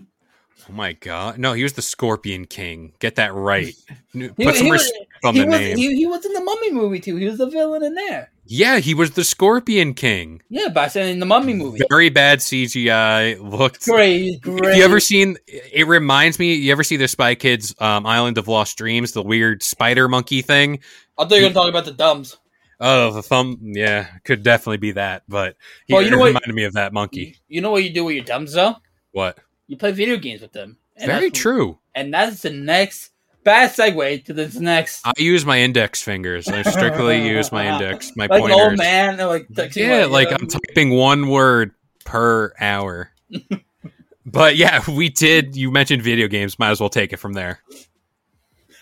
[0.70, 1.40] Oh my god!
[1.40, 2.94] No, he was the Scorpion King.
[3.00, 3.74] Get that right.
[4.14, 5.78] Put he, some he was, respect on the was, name.
[5.78, 7.16] He, he was in the Mummy movie too.
[7.16, 8.32] He was the villain in there.
[8.46, 10.42] yeah, he was the Scorpion King.
[10.50, 11.80] Yeah, by saying in the Mummy movie.
[11.90, 13.40] Very bad CGI.
[13.42, 13.86] Looked.
[13.86, 14.78] Great, great.
[14.78, 15.38] You ever seen?
[15.48, 16.54] It reminds me.
[16.54, 19.14] You ever see the Spy Kids um, Island of Lost Dreams?
[19.14, 20.80] The weird spider monkey thing.
[21.18, 22.38] I thought you were gonna talk about the dumbs.
[22.80, 23.58] Oh, the thumb.
[23.62, 25.24] Yeah, could definitely be that.
[25.28, 25.58] But
[25.88, 27.38] he Well, you know it what- reminded me of that monkey.
[27.48, 28.76] You know what you do with your thumbs though?
[29.12, 29.38] What?
[29.70, 30.78] You play video games with them.
[30.98, 31.78] Very true.
[31.94, 33.12] And that's the next
[33.44, 35.06] bad segue to this next.
[35.06, 36.48] I use my index fingers.
[36.48, 38.60] I strictly use my index, my like pointers.
[38.60, 39.46] old man, like
[39.76, 41.72] yeah, you like I'm typing one word
[42.04, 43.12] per hour.
[44.26, 45.56] but yeah, we did.
[45.56, 46.58] You mentioned video games.
[46.58, 47.62] Might as well take it from there.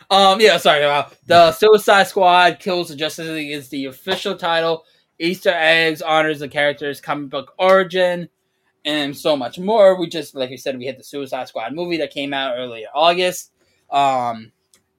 [0.10, 0.86] Um, yeah, sorry.
[0.86, 4.86] Uh, the Suicide Squad Kills the Justice League is the official title.
[5.20, 8.30] Easter eggs honors the character's comic book origin,
[8.88, 10.00] and so much more.
[10.00, 12.88] We just, like we said, we had the Suicide Squad movie that came out earlier
[12.96, 13.52] August.
[13.92, 14.52] Um,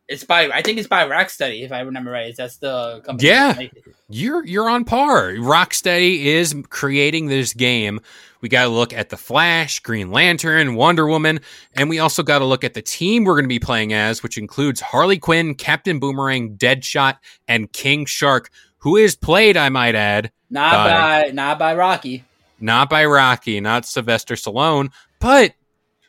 [0.07, 2.34] it's by I think it's by Rocksteady, if I remember right.
[2.36, 3.28] That's the company.
[3.28, 3.49] Yeah.
[3.49, 3.84] that make it.
[4.09, 5.32] You're you're on par.
[5.32, 8.01] Rocksteady is creating this game.
[8.41, 11.41] We got to look at the Flash, Green Lantern, Wonder Woman,
[11.74, 14.22] and we also got to look at the team we're going to be playing as,
[14.22, 17.16] which includes Harley Quinn, Captain Boomerang, Deadshot,
[17.49, 22.24] and King Shark, who is played, I might add, Not By- by not by Rocky.
[22.61, 24.91] Not by Rocky, not Sylvester Stallone,
[25.21, 25.55] but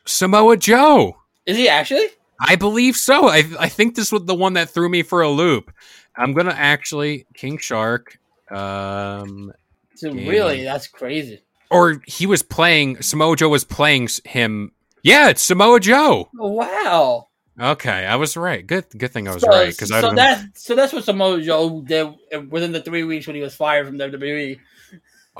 [0.04, 1.16] Samoa Joe.
[1.46, 2.06] Is he actually?
[2.40, 3.28] I believe so.
[3.28, 5.72] I I think this was the one that threw me for a loop.
[6.16, 8.18] I'm gonna actually King Shark.
[8.50, 9.52] Um,
[9.94, 11.42] So really, that's crazy.
[11.70, 14.72] or he was playing Samoa Joe was playing him.
[15.02, 16.28] Yeah, it's Samoa Joe.
[16.38, 17.28] Oh, wow.
[17.60, 18.66] Okay, I was right.
[18.66, 21.04] Good, good thing I was so, right because I so been, that so that's what
[21.04, 22.08] Samoa Joe did
[22.48, 24.58] within the three weeks when he was fired from WWE.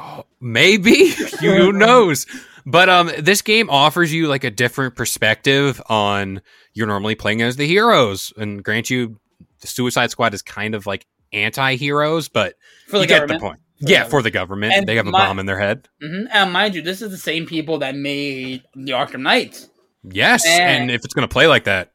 [0.01, 1.09] Oh, maybe
[1.41, 2.27] who knows.
[2.67, 6.41] But um, this game offers you like a different perspective on
[6.75, 9.19] you're normally playing as the heroes, and grant you,
[9.61, 12.55] the Suicide Squad is kind of like anti-heroes, but
[12.87, 13.59] For the you get the point.
[13.79, 14.11] For the yeah, government.
[14.11, 15.89] for the government, And they have a my- bomb in their head.
[16.03, 19.67] hmm And mind you, this is the same people that made the Arkham Knight.
[20.05, 21.93] Yes, And- and if it's gonna play like that,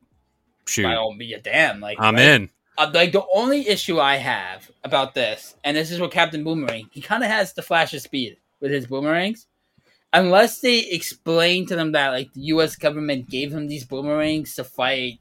[0.67, 2.49] shoot, all be a damn, like I'm like, in.
[2.77, 6.89] Uh, like the only issue I have about this, and this is what Captain Boomerang,
[6.91, 9.47] he kind of has the flash of speed with his boomerangs.
[10.11, 12.75] Unless they explain to them that like the U.S.
[12.75, 15.19] government gave him these boomerangs to fight,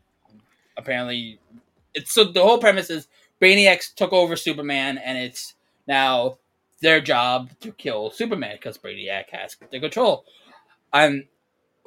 [0.77, 1.39] apparently,
[1.95, 3.09] it's so the whole premise is
[3.41, 5.55] Brainiacs took over Superman, and it's
[5.87, 6.39] now
[6.81, 10.25] their job to kill Superman because Brainiac has the control.
[10.93, 11.25] Um,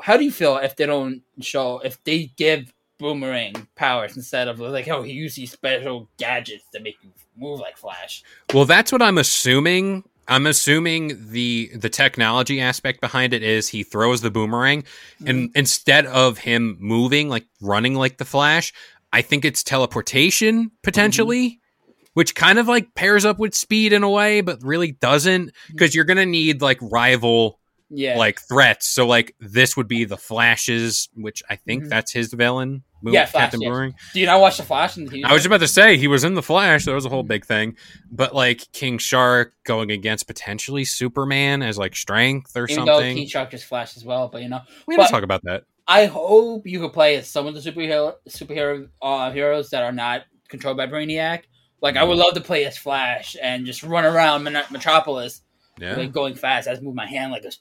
[0.01, 4.59] how do you feel if they don't show if they give boomerang powers instead of
[4.59, 8.23] like oh he these special gadgets to make you move like Flash?
[8.53, 10.03] Well, that's what I'm assuming.
[10.27, 14.83] I'm assuming the the technology aspect behind it is he throws the boomerang,
[15.25, 15.57] and mm-hmm.
[15.57, 18.73] instead of him moving like running like the Flash,
[19.13, 22.09] I think it's teleportation potentially, mm-hmm.
[22.13, 25.73] which kind of like pairs up with speed in a way, but really doesn't mm-hmm.
[25.73, 28.87] because you're gonna need like rival Yeah, like threats.
[28.89, 31.89] So like this would be the Flashes, which I think Mhm.
[31.89, 32.83] that's his villain.
[33.01, 33.69] Mo- Yeah, Flash, Captain yes.
[33.69, 33.95] Boomerang.
[34.13, 34.97] Do you not watch the Flash?
[34.97, 36.85] In the I was about to say he was in the Flash.
[36.85, 37.75] That was a whole big thing.
[38.11, 43.15] But like King Shark going against potentially Superman as like strength or even something.
[43.15, 44.29] King Shark is Flash as well.
[44.29, 45.63] But you know, we didn't talk about that.
[45.87, 49.91] I hope you could play as some of the superhero superhero uh, heroes that are
[49.93, 51.43] not controlled by Brainiac.
[51.81, 55.43] Like I would love to play as Flash and just run around Metropolis,
[55.79, 56.67] Yeah, like going fast.
[56.67, 57.51] I just move my hand like a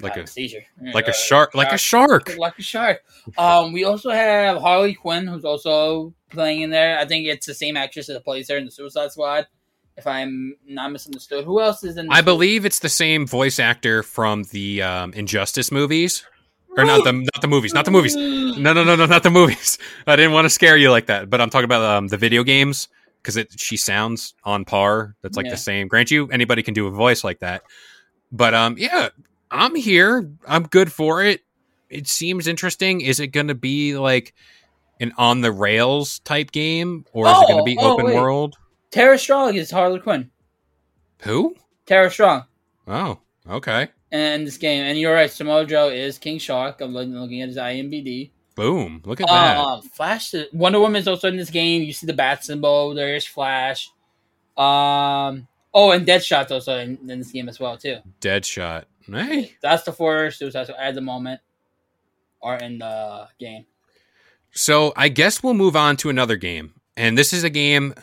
[0.00, 0.64] like, a, a- seizure,
[0.94, 2.36] like a Uh, shark, like a shark.
[2.36, 3.02] like a shark.
[3.38, 6.98] Um, we also have Harley Quinn, who's also playing in there.
[6.98, 9.46] I think it's the same actress that plays her in the Suicide Squad.
[9.96, 12.06] If I'm not misunderstood, who else is in?
[12.06, 16.24] The I believe it's the same voice actor from the um, Injustice movies,
[16.76, 18.14] or not the not the movies, not the movies.
[18.16, 19.76] No, no, no, no, not the movies.
[20.06, 22.44] I didn't want to scare you like that, but I'm talking about um, the video
[22.44, 22.88] games
[23.22, 25.16] because it she sounds on par.
[25.22, 25.52] That's like Yeah.
[25.52, 25.88] the same.
[25.88, 27.62] Grant you, anybody can do a voice like that.
[28.32, 29.08] But um, yeah,
[29.50, 30.30] I'm here.
[30.46, 31.40] I'm good for it.
[31.88, 33.00] It seems interesting.
[33.00, 34.34] Is it going to be like
[35.00, 38.06] an on the rails type game, or is it going Oh, to be oh, open
[38.06, 38.14] wait.
[38.16, 38.56] world?
[38.90, 40.30] Tara Strong is Harley Quinn.
[41.22, 41.56] Who?
[41.86, 42.44] Tara Strong.
[42.86, 43.88] Oh, okay.
[44.12, 44.84] in this game.
[44.84, 46.80] And you're right, Samoa Joe is King Shark.
[46.80, 48.30] I'm looking, at his IMBD.
[48.56, 49.00] Boom!
[49.04, 49.56] Look at that.
[49.58, 51.82] Uh, Flash, Wonder Woman is also in this game.
[51.82, 52.94] You see the bat symbol.
[52.94, 53.90] There is Flash.
[54.56, 55.46] Um.
[55.72, 57.98] Oh, and Deadshot's also in, in this game as well too.
[58.20, 58.84] Deadshot.
[59.12, 59.56] Hey.
[59.62, 61.40] That's the four Suicide Squad at the moment
[62.42, 63.66] are in the game.
[64.52, 66.74] So I guess we'll move on to another game.
[66.96, 67.94] And this is a game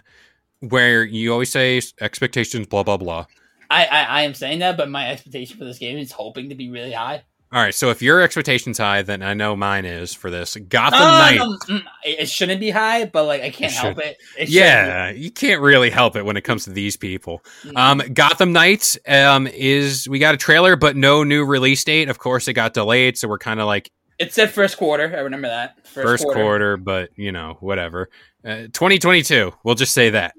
[0.59, 3.25] where you always say expectations, blah, blah, blah.
[3.69, 6.55] I, I I am saying that, but my expectation for this game is hoping to
[6.55, 7.23] be really high.
[7.49, 7.73] All right.
[7.73, 10.57] So if your expectations high, then I know mine is for this.
[10.67, 11.37] Gotham No, Knight.
[11.37, 14.17] no, mm, it shouldn't be high, but like I can't It help it.
[14.37, 17.41] it Yeah, you can't really help it when it comes to these people.
[17.63, 17.73] be.
[17.75, 22.09] Um, Gotham Knights um, is we got a trailer, but no new release date.
[22.09, 25.05] Of course, it got delayed, so we're kind of like it said first quarter.
[25.15, 26.75] I remember that first, quarter.
[26.75, 28.09] but you know, whatever.
[28.43, 29.53] Uh, 2022.
[29.63, 30.33] We'll just say that.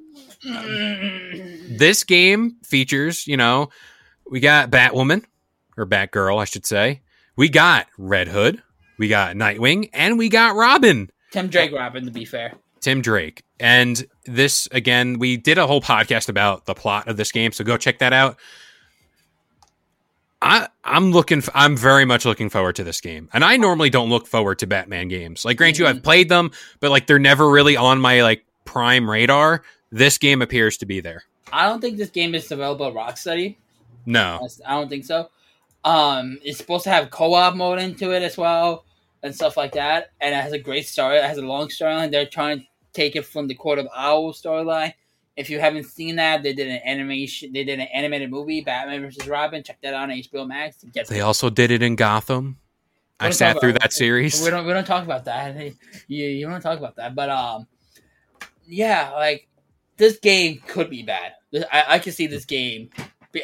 [0.45, 1.79] Mm.
[1.79, 3.71] this game features, you know,
[4.31, 5.25] we got Batwoman
[5.79, 7.01] or Batgirl, I should say.
[7.37, 8.63] We got Red Hood,
[8.99, 12.55] we got Nightwing, and we got Robin, Tim Drake Robin, to be fair.
[12.81, 13.43] Tim Drake.
[13.61, 17.65] And this again, we did a whole podcast about the plot of this game, so
[17.65, 18.39] go check that out.
[20.41, 23.29] I I'm looking f- I'm very much looking forward to this game.
[23.33, 25.45] And I normally don't look forward to Batman games.
[25.45, 26.05] Like grant you I've mm-hmm.
[26.05, 29.63] played them, but like they're never really on my like prime radar.
[29.91, 31.25] This game appears to be there.
[31.53, 33.57] I don't think this game is developed by Rocksteady.
[34.07, 34.47] No.
[34.67, 35.31] I don't think so.
[35.85, 38.85] Um, it's supposed to have co-op mode into it as well
[39.23, 41.17] and stuff like that, and it has a great story.
[41.17, 42.11] It has a long storyline.
[42.11, 44.95] They're trying to take it from the Court of Owls storyline.
[45.37, 47.53] If you haven't seen that, they did an animation.
[47.53, 49.29] They did an animated movie, Batman vs.
[49.29, 49.63] Robin.
[49.63, 50.85] Check that out on HBO Max.
[50.93, 52.59] Get They also did it in Gotham.
[53.21, 54.43] I sat through about- that series.
[54.43, 55.57] We don't we don't talk about that.
[56.09, 57.15] You you don't talk about that.
[57.15, 57.67] But um,
[58.67, 59.49] yeah, like
[59.97, 61.33] this game could be bad.
[61.73, 62.91] I, I can see this game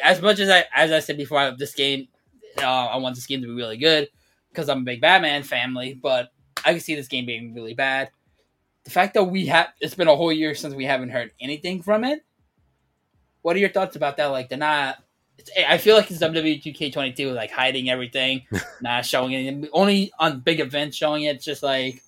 [0.03, 1.51] as much as I as I said before.
[1.57, 2.07] This game,
[2.57, 4.09] uh, I want this game to be really good
[4.49, 5.93] because I'm a big Batman family.
[5.93, 6.29] But
[6.63, 8.09] I can see this game being really bad.
[8.83, 11.81] The fact that we have it's been a whole year since we haven't heard anything
[11.81, 12.21] from it.
[13.41, 14.27] What are your thoughts about that?
[14.27, 14.97] Like they're not.
[15.67, 18.43] I feel like it's WWE 2K22 like hiding everything,
[18.81, 19.69] not showing it.
[19.73, 21.35] Only on big events showing it.
[21.35, 22.01] It's just like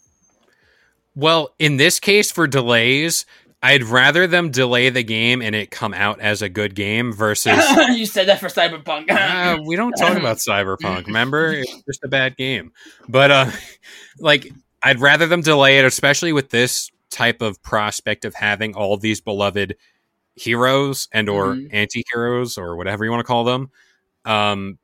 [1.16, 3.26] Well, in this case, for delays,
[3.68, 7.59] I'd rather them delay the game and it come out as a good game versus.
[7.89, 9.11] you said that for Cyberpunk.
[9.11, 11.07] Uh, we don't talk about Cyberpunk.
[11.07, 12.72] Remember, it's just a bad game.
[13.09, 13.51] But uh,
[14.20, 14.49] like,
[14.82, 19.20] I'd rather them delay it, especially with this type of prospect of having all these
[19.20, 19.76] beloved
[20.36, 21.70] heroes and or Mhm.
[21.74, 23.70] anti-heroes or whatever you want to call them.
[24.24, 24.78] Um,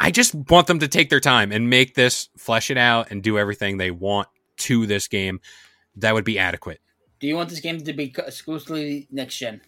[0.00, 3.22] I just want them to take their time and make this flesh it out and
[3.22, 5.40] do everything they want to this game.
[5.96, 6.80] That would be adequate.
[7.20, 9.60] Do you want this game to be exclusively next gen?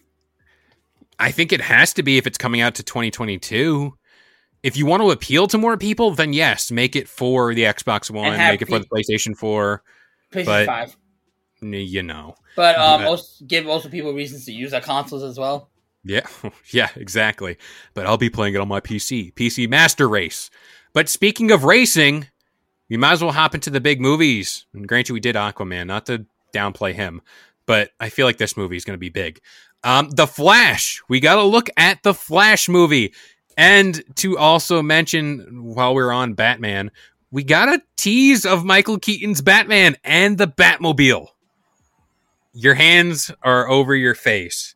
[1.19, 3.95] I think it has to be if it's coming out to 2022.
[4.63, 8.09] If you want to appeal to more people, then yes, make it for the Xbox
[8.09, 9.83] One, make it for the PlayStation 4.
[10.31, 10.97] PlayStation But- Five,
[11.61, 15.69] You know, but um, also give also people reasons to use their consoles as well.
[16.03, 16.25] yeah,
[16.71, 17.57] yeah, exactly.
[17.93, 20.49] But I'll be playing it on my PC, PC Master Race.
[20.93, 22.27] But speaking of racing,
[22.89, 24.65] we might as well hop into the big movies.
[24.73, 27.21] And grant you, we did Aquaman, not to downplay him,
[27.65, 29.41] but I feel like this movie is going to be big.
[29.83, 31.01] Um, the Flash.
[31.09, 33.13] We got to look at the Flash movie.
[33.57, 36.91] And to also mention, while we're on Batman,
[37.31, 41.27] we got a tease of Michael Keaton's Batman and the Batmobile.
[42.53, 44.75] Your hands are over your face.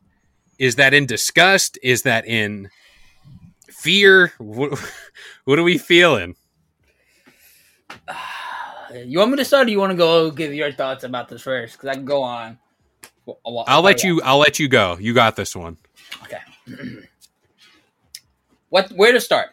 [0.58, 1.78] Is that in disgust?
[1.82, 2.70] Is that in
[3.68, 4.32] fear?
[4.38, 4.80] What,
[5.44, 6.36] what are we feeling?
[9.04, 9.66] You want me to start?
[9.66, 11.74] or You want to go give your thoughts about this first?
[11.74, 12.58] Because I can go on.
[13.24, 14.20] Well, I'll, I'll let you.
[14.22, 14.96] I'll let you go.
[15.00, 15.76] You got this one.
[16.22, 16.38] Okay.
[18.68, 18.90] what?
[18.92, 19.48] Where to start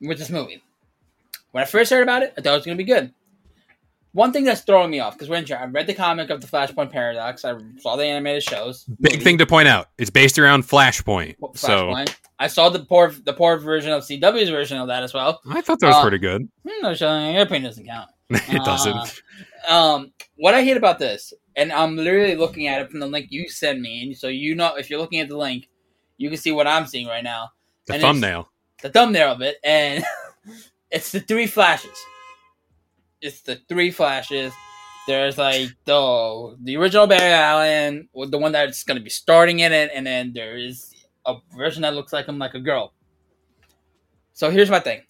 [0.00, 0.62] with this movie?
[1.52, 3.12] When I first heard about it, I thought it was going to be good.
[4.12, 5.52] One thing that's throwing me off because we're in.
[5.52, 7.44] I read the comic of the Flashpoint Paradox.
[7.44, 8.84] I saw the animated shows.
[9.00, 11.34] Big thing to point out: it's based around Flashpoint.
[11.56, 11.94] So
[12.38, 15.40] I saw the poor the poor version of CW's version of that as well.
[15.50, 16.48] I thought that was Uh, pretty good.
[16.66, 18.08] Hmm, No, showing airplane doesn't count.
[18.30, 19.22] it uh, doesn't.
[19.68, 23.26] Um, what I hate about this, and I'm literally looking at it from the link
[23.30, 25.68] you sent me, and so you know if you're looking at the link,
[26.16, 27.50] you can see what I'm seeing right now,
[27.86, 28.50] The thumbnail.
[28.82, 30.04] the thumbnail of it, and
[30.90, 31.98] it's the three flashes.
[33.20, 34.52] It's the three flashes.
[35.06, 39.72] There's like the the original Barry Allen, the one that's going to be starting in
[39.72, 40.94] it, and then there is
[41.26, 42.94] a version that looks like him like a girl.
[44.32, 45.02] So here's my thing: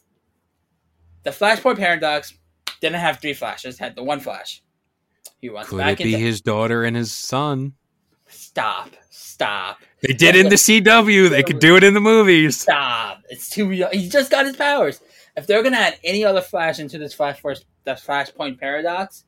[1.22, 2.34] the Flashpoint Paradox
[2.80, 4.62] didn't have three flashes; had the one flash.
[5.40, 7.74] He runs Could back it be into his daughter and his son?
[8.28, 9.78] stop, stop.
[10.00, 11.28] They did in the CW.
[11.30, 12.60] They could do it in the movies.
[12.60, 13.22] Stop!
[13.28, 13.88] It's too real.
[13.92, 15.00] He just got his powers.
[15.36, 19.24] If they're gonna add any other Flash into this Flash Force, that Flashpoint paradox,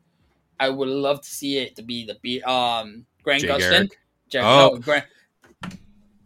[0.61, 3.91] I would love to see it to be the be um Grant Jay Gustin.
[4.29, 4.71] Jer- Oh.
[4.75, 5.05] no, Grant.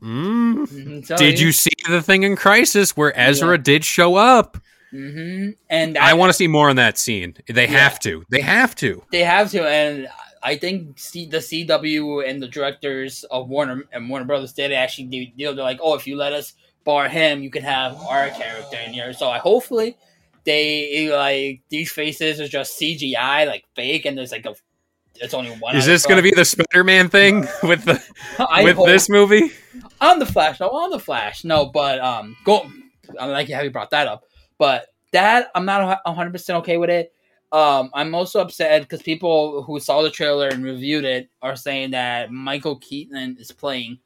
[0.02, 0.66] Mm.
[0.66, 4.56] Mhm, Did you see the thing in Crisis where Ezra did show up?
[4.92, 5.56] Mhm.
[5.68, 7.34] And I want to see more on that scene.
[7.48, 7.78] They Yeah.
[7.78, 8.24] have to.
[8.30, 9.02] They have to.
[9.12, 10.08] They have to, and
[10.42, 15.04] I think C- the CW and the directors of Warner and Warner Brothers did actually
[15.04, 15.54] do deal.
[15.54, 18.92] They're like, oh, if you let us bar him, you can have our character in
[18.92, 19.12] here.
[19.12, 19.96] So I hopefully
[20.44, 24.54] they like these faces are just CGI, like fake, and there's like a.
[25.22, 25.76] It's only one.
[25.76, 28.02] Is this going to be the Spider-Man thing with the
[28.48, 29.50] I with hope- this movie?
[30.00, 30.58] on the Flash?
[30.60, 31.44] No, on the Flash.
[31.44, 32.70] No, but um, go.
[33.18, 34.24] I like how you brought that up,
[34.60, 37.12] but that I'm not 100 percent okay with it.
[37.50, 41.90] Um, I'm also upset because people who saw the trailer and reviewed it are saying
[41.92, 43.98] that Michael Keaton is playing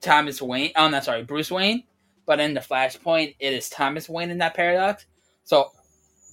[0.00, 0.70] Thomas Wayne.
[0.76, 1.82] Oh, no, sorry, Bruce Wayne.
[2.26, 5.06] But in the Flashpoint, it is Thomas Wayne in that paradox.
[5.42, 5.70] So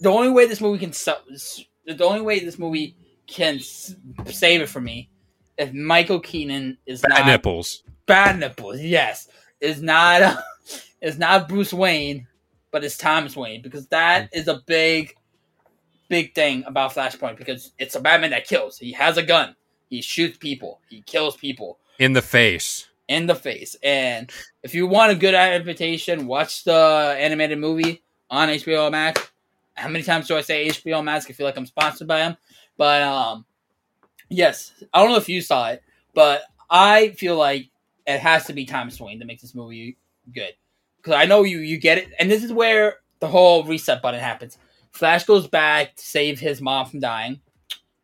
[0.02, 2.96] the only way this movie can the only way this movie
[3.26, 5.10] can save it for me,
[5.58, 7.84] if Michael Keaton is Bad not nipples.
[8.06, 8.80] bad nipples.
[8.82, 9.28] Yes,
[9.62, 10.38] is not
[11.02, 12.28] is not Bruce Wayne,
[12.74, 15.16] but it's Thomas Wayne because that is a big,
[16.10, 18.80] big thing about Flashpoint because it's a Batman that kills.
[18.80, 19.56] He has a gun.
[19.90, 20.82] He shoots people.
[20.90, 22.88] He kills people in the face.
[23.08, 23.76] in the face.
[23.84, 24.32] And
[24.64, 29.30] if you want a good adaptation, watch the animated movie on HBO Max.
[29.76, 31.28] How many times do I say HBO Max?
[31.30, 32.38] I feel like I'm sponsored by them.
[32.76, 33.46] But um,
[34.30, 35.84] yes, I don't know if you saw it,
[36.16, 37.70] but I feel like
[38.08, 39.98] it has to be Thomas Wayne to make this movie
[40.34, 40.54] good.
[41.04, 44.22] Because I know you you get it, and this is where the whole reset button
[44.22, 44.58] happens.
[44.92, 47.42] Flash goes back to save his mom from dying,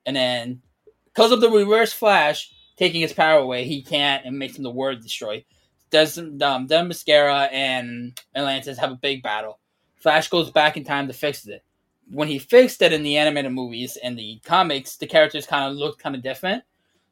[0.05, 0.61] and then
[1.05, 4.69] because of the reverse Flash taking his power away, he can't and makes him the
[4.69, 5.45] word destroy.
[5.91, 9.59] Doesn't um then Themyscira and Atlantis have a big battle.
[9.95, 11.63] Flash goes back in time to fix it.
[12.11, 15.77] When he fixed it in the animated movies and the comics, the characters kind of
[15.77, 16.63] looked kind of different.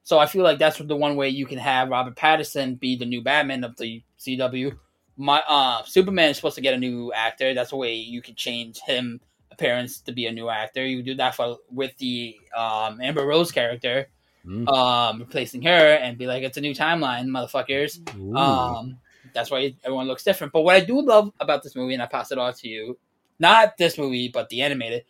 [0.03, 3.05] So I feel like that's the one way you can have Robert Pattinson be the
[3.05, 4.77] new Batman of the CW.
[5.17, 7.53] My uh, Superman is supposed to get a new actor.
[7.53, 9.19] That's the way you can change him
[9.51, 10.85] appearance to be a new actor.
[10.85, 14.07] You do that for with the um, Amber Rose character,
[14.45, 14.65] Mm.
[14.69, 17.99] um, replacing her, and be like, it's a new timeline, motherfuckers.
[18.17, 18.33] Ooh.
[18.33, 18.97] Um,
[19.33, 20.53] that's why everyone looks different.
[20.53, 22.97] But what I do love about this movie, and I pass it on to you,
[23.39, 25.03] not this movie, but the animated,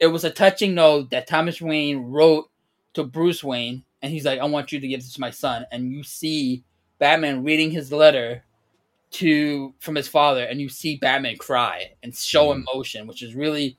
[0.00, 2.48] it was a touching note that Thomas Wayne wrote
[2.94, 5.66] to Bruce Wayne, and he's like, "I want you to give this to my son,"
[5.70, 6.64] and you see
[6.98, 8.42] Batman reading his letter
[9.12, 12.64] to from his father, and you see Batman cry and show Mhm.
[12.68, 13.76] emotion, which is really.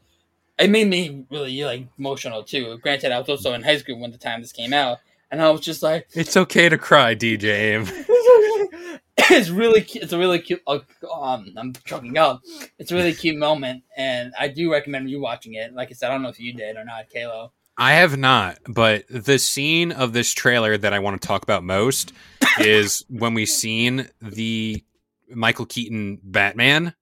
[0.57, 2.77] It made me really like emotional too.
[2.79, 4.97] Granted, I was also in high school when the time this came out,
[5.31, 7.79] and I was just like, it's okay to cry, DJ
[9.31, 10.79] it's really it's a really cute uh,
[11.13, 12.41] um i'm choking up
[12.79, 16.09] it's a really cute moment and i do recommend you watching it like i said
[16.09, 17.51] i don't know if you did or not kalo
[17.81, 21.63] I have not, but the scene of this trailer that I want to talk about
[21.63, 22.11] most
[22.59, 24.83] is when we seen the
[25.29, 26.93] Michael Keaton Batman.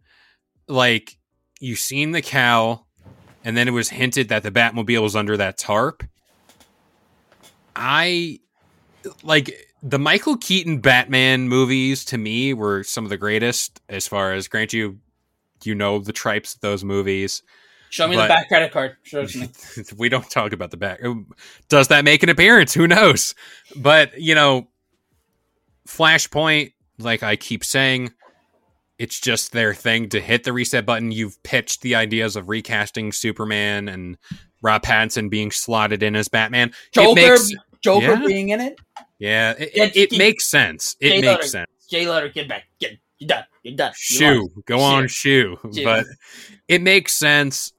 [0.68, 1.18] Like
[1.60, 2.86] you seen the cow,
[3.44, 6.04] and then it was hinted that the Batmobile was under that tarp.
[7.76, 8.40] I
[9.24, 14.34] like the Michael Keaton Batman movies to me were some of the greatest as far
[14.34, 15.00] as grant you
[15.64, 17.44] you know the tripes of those movies.
[17.90, 19.50] show me But- the Bat credit card show it to me
[19.98, 21.02] we don't talk about the back.
[21.70, 22.74] Does that make an appearance?
[22.74, 23.36] Who knows?
[23.76, 24.68] But you know,
[25.88, 28.12] Flashpoint, like I keep saying,
[29.00, 31.12] it's just their thing to hit the reset button.
[31.12, 34.18] You've pitched the ideas of recasting Superman and
[34.62, 36.72] Rob Pattinson being slotted in as Batman.
[36.92, 38.26] Joker, makes, Joker yeah.
[38.26, 38.80] being in it.
[39.20, 40.96] yeah, it, it, it makes sense.
[41.00, 41.70] It Jay makes sense.
[41.90, 43.92] Jay Letter, get back, get you're done, you're done.
[44.10, 44.66] You Shoe, lost.
[44.66, 45.08] go on.
[45.08, 45.58] Shoe.
[45.84, 46.06] But
[46.68, 47.74] it makes sense.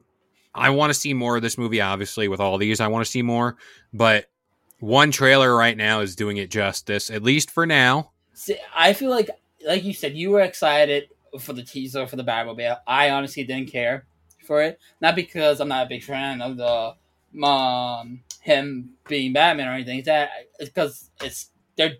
[0.54, 1.80] I want to see more of this movie.
[1.80, 3.56] Obviously, with all these, I want to see more.
[3.92, 4.26] But
[4.80, 8.12] one trailer right now is doing it justice, at least for now.
[8.34, 9.30] See, I feel like,
[9.66, 12.78] like you said, you were excited for the teaser for the Batmobile.
[12.86, 14.06] I honestly didn't care
[14.46, 16.94] for it, not because I'm not a big fan of the
[17.44, 19.98] um him being Batman or anything.
[19.98, 21.96] It's that it's because it's they're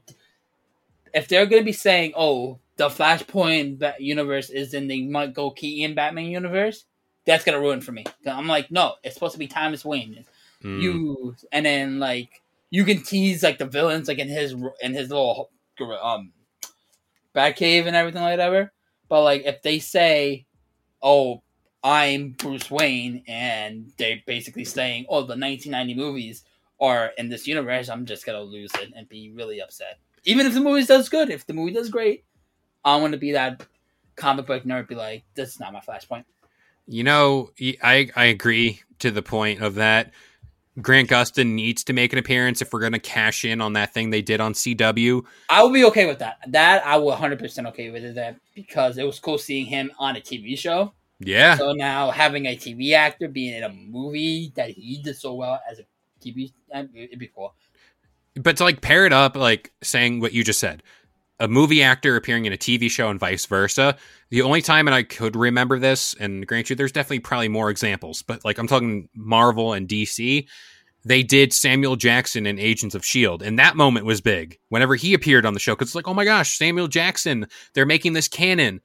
[1.15, 6.27] if they're gonna be saying, oh, the Flashpoint universe is in the Michael Keaton Batman
[6.27, 6.85] universe,
[7.27, 8.05] that's gonna ruin for me.
[8.27, 10.25] I'm like, no, it's supposed to be Thomas Wayne.
[10.65, 10.83] Mm.
[10.83, 15.11] You and then like you can tease like the villains like in his in his
[15.11, 15.51] little
[16.03, 16.33] um
[17.39, 18.71] Batcave and everything like that.
[19.09, 20.47] But like if they say,
[21.01, 21.43] "Oh,
[21.83, 26.45] I'm Bruce Wayne," and they're basically saying, "Oh, the 1990 movies
[26.81, 29.99] are in this universe," I'm just gonna lose it and be really upset.
[30.25, 32.25] Even if the movie does good, if the movie does great,
[32.85, 33.65] I want to be that
[34.17, 34.89] comic book nerd.
[34.89, 36.25] Be like, "This is not my Flashpoint."
[36.87, 37.51] You know,
[37.83, 40.13] I I agree to the point of that.
[40.81, 43.93] Grant Gustin needs to make an appearance if we're going to cash in on that
[43.93, 45.25] thing they did on CW.
[45.49, 46.39] I will be okay with that.
[46.49, 48.15] That I will 100 percent okay with.
[48.15, 50.93] That because it was cool seeing him on a TV show.
[51.21, 55.35] Yeah, So now having a TV actor being in a movie that he did so
[55.35, 55.83] well as a
[56.25, 57.55] TV, uh, it'd be cool.
[58.37, 60.81] but to like pair it up, like saying what you just said,
[61.41, 63.97] a movie actor appearing in a TV show and vice versa.
[64.31, 67.71] The only time, and I could remember this, and grant you, there's definitely probably more
[67.71, 70.47] examples, but like I'm talking Marvel and DC,
[71.05, 74.59] they did Samuel Jackson in Agents of Shield, and that moment was big.
[74.69, 77.87] Whenever he appeared on the show, because it's like, oh my gosh, Samuel Jackson, they're
[77.87, 78.81] making this canon.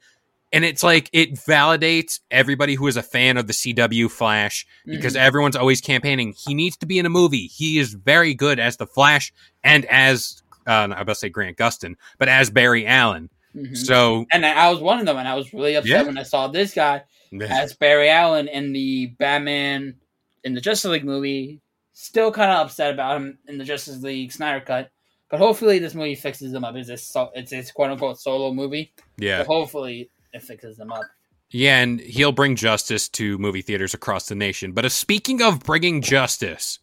[0.53, 5.15] And it's like it validates everybody who is a fan of the CW Flash because
[5.15, 5.25] mm-hmm.
[5.25, 6.35] everyone's always campaigning.
[6.37, 7.47] He needs to be in a movie.
[7.47, 9.33] He is very good as the Flash
[9.63, 13.29] and as uh, I about to say Grant Gustin, but as Barry Allen.
[13.55, 13.77] Mhm.
[13.77, 16.03] So And I was one of them, and I was really upset Yeah.
[16.03, 17.03] when I saw this guy
[17.41, 19.95] as Barry Allen in the Batman
[20.43, 21.61] in the Justice League movie.
[21.93, 24.89] Still kind of upset about him in the Justice League Snyder cut,
[25.29, 26.75] but hopefully this movie fixes him up.
[26.75, 30.91] It's a so, it's it's quote unquote solo movie, yeah, but hopefully it fixes him
[30.91, 31.03] up.
[31.51, 34.71] yeah, and he'll bring justice to movie theaters across the nation.
[34.71, 36.79] But uh, speaking of bringing justice,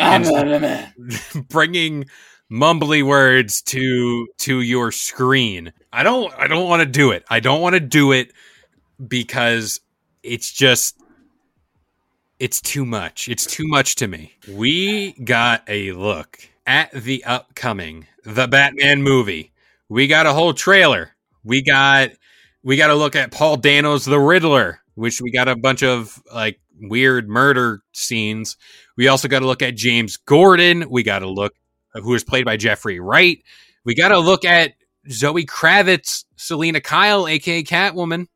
[0.00, 0.92] Ah, And-
[1.48, 2.06] bringing
[2.50, 5.72] mumbly words to to your screen.
[5.92, 7.24] I don't I don't want to do it.
[7.30, 8.32] I don't want to do it
[9.06, 9.80] because
[10.22, 10.98] it's just
[12.38, 13.28] it's too much.
[13.28, 14.32] It's too much to me.
[14.48, 19.52] We got a look at the upcoming The Batman movie.
[19.88, 21.12] We got a whole trailer.
[21.44, 22.10] We got
[22.62, 26.22] we got to look at Paul Dano's The Riddler, which we got a bunch of
[26.32, 28.56] like weird murder scenes.
[28.96, 30.88] We also got to look at James Gordon.
[30.90, 31.54] We got to look
[31.94, 33.42] who is played by Jeffrey Wright.
[33.84, 34.74] We got to look at
[35.10, 38.26] Zoe Kravitz, Selina Kyle, aka Catwoman.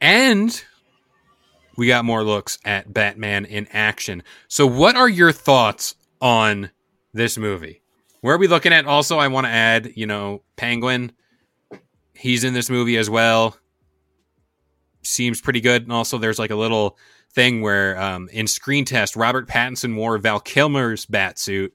[0.00, 0.64] And
[1.76, 4.22] we got more looks at Batman in action.
[4.48, 6.70] So, what are your thoughts on
[7.12, 7.82] this movie?
[8.20, 8.84] Where are we looking at?
[8.86, 11.12] Also, I want to add, you know, Penguin.
[12.14, 13.56] He's in this movie as well.
[15.02, 15.82] Seems pretty good.
[15.82, 16.98] And also, there's like a little
[17.38, 21.72] thing where um, in screen test, Robert Pattinson wore Val Kilmer's bat suit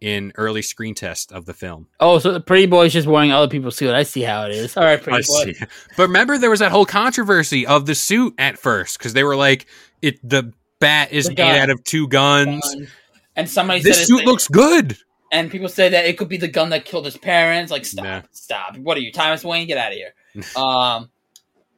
[0.00, 1.86] in early screen test of the film.
[2.00, 3.94] Oh, so the pretty boy's just wearing other people's suit.
[3.94, 4.76] I see how it is.
[4.76, 5.52] All right, pretty I boy.
[5.52, 5.64] see.
[5.96, 9.36] But remember, there was that whole controversy of the suit at first because they were
[9.36, 9.66] like,
[10.02, 12.88] "It the bat is The made out of two guns." Um,
[13.36, 14.96] And somebody said This suit looks good.
[15.30, 17.70] and people say that it could be the gun that killed his parents.
[17.70, 18.22] Like, stop, Nah.
[18.32, 18.76] stop.
[18.78, 19.68] What are you, Thomas Wayne?
[19.68, 20.12] Get out of here.
[20.56, 21.08] um,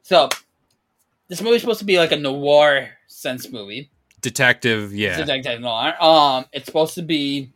[0.01, 0.27] so
[1.27, 2.89] this movie's supposed to be like a noir
[3.21, 3.89] sense movie.
[4.21, 5.93] Detective, yeah, Detective noir.
[6.01, 7.51] Um, it's supposed to be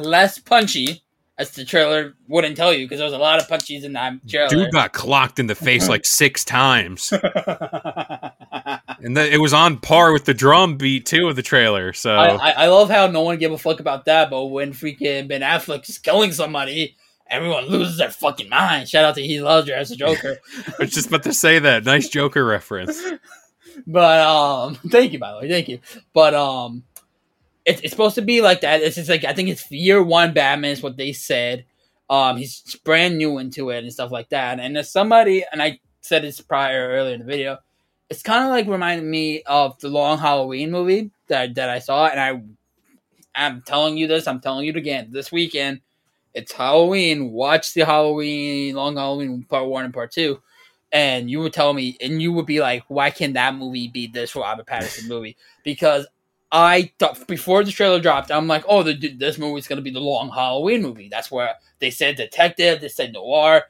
[0.00, 1.02] less punchy,
[1.38, 4.14] as the trailer wouldn't tell you, because there was a lot of punchies in that
[4.28, 4.48] trailer.
[4.48, 7.22] dude got clocked in the face like six times, and
[9.16, 11.92] the, it was on par with the drum beat too of the trailer.
[11.92, 14.72] So I, I, I love how no one gave a fuck about that, but when
[14.72, 16.96] freaking Ben Affleck is killing somebody,
[17.28, 18.88] everyone loses their fucking mind.
[18.88, 20.38] Shout out to Heath Ledger as a Joker.
[20.68, 23.02] I was just about to say that nice Joker reference.
[23.86, 25.80] but um, thank you by the way, thank you.
[26.12, 26.84] But um,
[27.64, 28.82] it's it's supposed to be like that.
[28.82, 31.64] It's just like I think it's year one Batman is what they said.
[32.10, 34.60] Um, he's brand new into it and stuff like that.
[34.60, 37.58] And there's somebody, and I said this prior earlier in the video.
[38.10, 42.06] It's kind of like reminding me of the Long Halloween movie that that I saw,
[42.06, 42.42] and I
[43.34, 45.08] I'm telling you this, I'm telling you it again.
[45.10, 45.80] This weekend,
[46.34, 47.32] it's Halloween.
[47.32, 50.42] Watch the Halloween, Long Halloween Part One and Part Two,
[50.92, 54.06] and you would tell me, and you would be like, "Why can that movie be
[54.06, 56.06] this Robert Pattinson movie?" Because
[56.50, 60.00] I thought before the trailer dropped, I'm like, "Oh, the, this movie's gonna be the
[60.00, 63.64] Long Halloween movie." That's where they said detective, they said noir.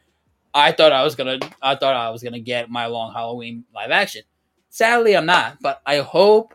[0.54, 3.90] I thought I was gonna, I thought I was gonna get my Long Halloween live
[3.90, 4.22] action.
[4.68, 6.54] Sadly, I'm not, but I hope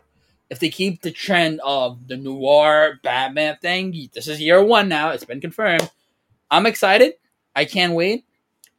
[0.50, 5.10] if they keep the trend of the noir Batman thing, this is year one now.
[5.10, 5.90] It's been confirmed.
[6.50, 7.14] I'm excited.
[7.54, 8.24] I can't wait.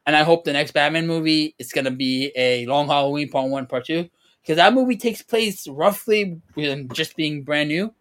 [0.09, 3.67] And I hope the next Batman movie is to be a Long Halloween Part 1,
[3.67, 4.09] Part 2.
[4.41, 7.93] Because that movie takes place roughly with just being brand new.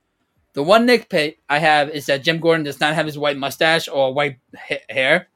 [0.54, 3.88] The one nitpick I have is that Jim Gordon does not have his white mustache
[3.88, 5.28] or white ha- hair.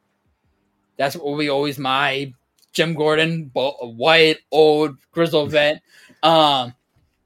[0.96, 2.32] That's what will be always my
[2.72, 5.82] Jim Gordon, white, old, grizzled vet.
[6.22, 6.72] Um,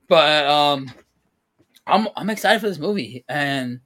[0.09, 0.91] but um,
[1.87, 3.79] I'm I'm excited for this movie, and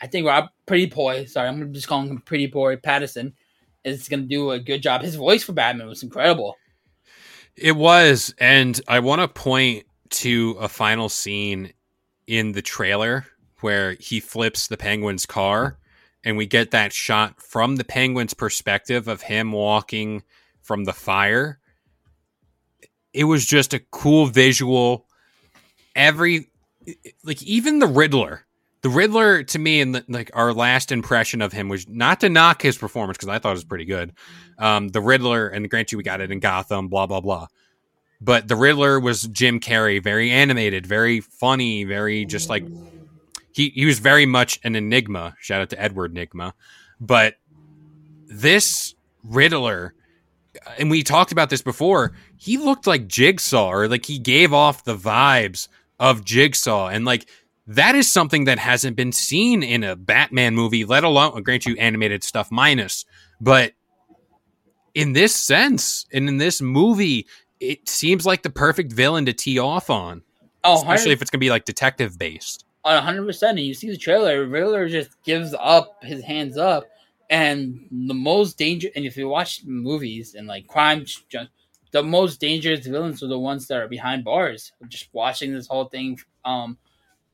[0.00, 3.34] I think Rob Pretty Boy, sorry, I'm just calling him Pretty Boy Pattinson,
[3.84, 5.02] is going to do a good job.
[5.02, 6.56] His voice for Batman was incredible.
[7.56, 11.72] It was, and I want to point to a final scene
[12.26, 13.26] in the trailer
[13.60, 15.78] where he flips the penguin's car
[16.24, 20.22] and we get that shot from the penguin's perspective of him walking
[20.62, 21.58] from the fire.
[23.12, 25.06] It was just a cool visual.
[25.94, 26.48] Every
[27.22, 28.46] like even the Riddler
[28.84, 32.60] the Riddler to me and like our last impression of him was not to knock
[32.60, 34.12] his performance because I thought it was pretty good.
[34.58, 37.46] Um, the Riddler and grant you we got it in Gotham, blah blah blah.
[38.20, 42.62] But the Riddler was Jim Carrey, very animated, very funny, very just like
[43.52, 45.34] he he was very much an enigma.
[45.40, 46.52] Shout out to Edward Nygma.
[47.00, 47.36] But
[48.26, 49.94] this Riddler,
[50.78, 54.84] and we talked about this before, he looked like Jigsaw, or like he gave off
[54.84, 55.68] the vibes
[55.98, 57.30] of Jigsaw, and like
[57.66, 61.76] that is something that hasn't been seen in a Batman movie, let alone grant you
[61.76, 63.04] animated stuff minus.
[63.40, 63.72] But
[64.94, 67.26] in this sense, and in this movie,
[67.60, 70.22] it seems like the perfect villain to tee off on.
[70.62, 72.64] Oh, especially if it's gonna be like detective based.
[72.84, 76.84] On hundred percent, and you see the trailer, Riddler just gives up his hands up,
[77.30, 78.88] and the most danger.
[78.94, 81.06] And if you watch movies and like crime,
[81.92, 84.72] the most dangerous villains are the ones that are behind bars.
[84.88, 86.76] Just watching this whole thing, um,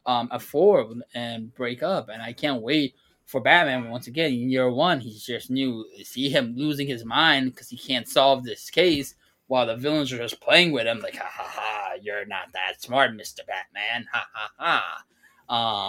[0.06, 2.08] um, afford and break up.
[2.08, 2.94] And I can't wait
[3.26, 5.00] for Batman once again in year one.
[5.00, 5.86] He's just new.
[6.02, 9.14] See him losing his mind because he can't solve this case
[9.50, 12.80] while the villains are just playing with him, like, ha ha ha, you're not that
[12.80, 13.40] smart, Mr.
[13.44, 14.06] Batman.
[14.12, 15.04] Ha ha ha.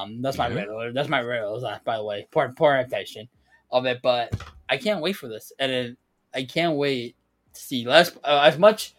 [0.03, 0.57] Um, that's my mm-hmm.
[0.57, 0.93] riddle.
[0.93, 2.28] That's my riddle, by the way.
[2.32, 3.30] Poor, poor adaptation
[3.72, 4.34] of it, but
[4.68, 5.53] I can't wait for this.
[5.59, 5.97] And it,
[6.34, 7.16] I can't wait
[7.53, 8.95] to see less, uh, as much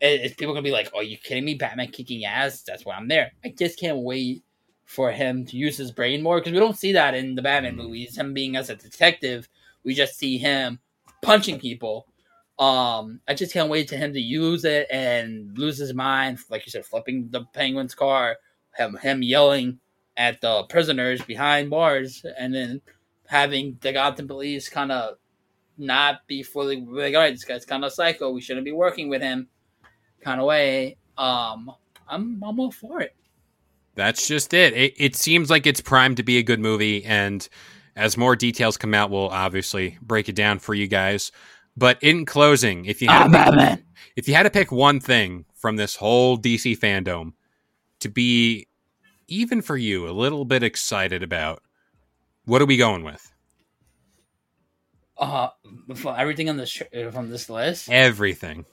[0.00, 1.54] as people gonna be like, "Are you kidding me?
[1.54, 2.62] Batman kicking ass?
[2.62, 4.42] That's why I'm there." I just can't wait
[4.88, 7.74] for him to use his brain more because we don't see that in the Batman
[7.74, 7.84] mm.
[7.84, 8.16] movies.
[8.16, 9.46] Him being as a detective,
[9.84, 10.80] we just see him
[11.20, 12.06] punching people.
[12.58, 16.64] Um, I just can't wait to him to use it and lose his mind, like
[16.64, 18.36] you said, flipping the Penguin's car,
[18.76, 19.78] him him yelling
[20.16, 22.80] at the prisoners behind bars, and then
[23.26, 25.18] having the Gotham police kind of
[25.76, 28.30] not be fully like, all right, this guy's kind of psycho.
[28.30, 29.48] We shouldn't be working with him,
[30.22, 30.96] kind of way.
[31.18, 31.70] Um,
[32.08, 33.14] I'm I'm all for it.
[33.98, 34.74] That's just it.
[34.74, 34.94] it.
[34.96, 37.46] It seems like it's primed to be a good movie, and
[37.96, 41.32] as more details come out, we'll obviously break it down for you guys.
[41.76, 43.84] But in closing, if you had oh, to pick,
[44.14, 47.32] if you had to pick one thing from this whole DC FanDome
[47.98, 48.68] to be
[49.26, 51.60] even for you a little bit excited about,
[52.44, 53.32] what are we going with?
[55.16, 55.48] Uh,
[56.16, 56.80] everything on this
[57.10, 57.90] from this list.
[57.90, 58.64] Everything.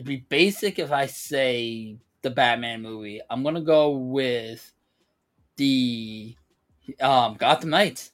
[0.00, 3.20] It'd be basic if I say the Batman movie.
[3.28, 4.72] I'm gonna go with
[5.56, 6.34] the
[7.02, 8.10] um, Gotham Knights.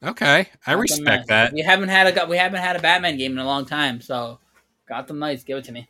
[0.00, 1.28] Okay, I Gotham respect Knights.
[1.28, 1.52] that.
[1.54, 4.38] We haven't had a we haven't had a Batman game in a long time, so
[4.88, 5.88] Gotham Knights, give it to me.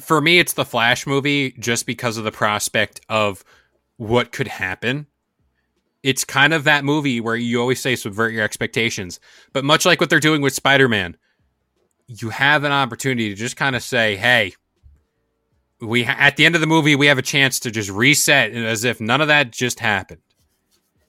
[0.00, 3.44] For me, it's the Flash movie, just because of the prospect of
[3.96, 5.06] what could happen.
[6.02, 9.20] It's kind of that movie where you always say subvert your expectations,
[9.52, 11.16] but much like what they're doing with Spider Man,
[12.08, 14.54] you have an opportunity to just kind of say, "Hey,
[15.80, 18.84] we at the end of the movie we have a chance to just reset as
[18.84, 20.20] if none of that just happened."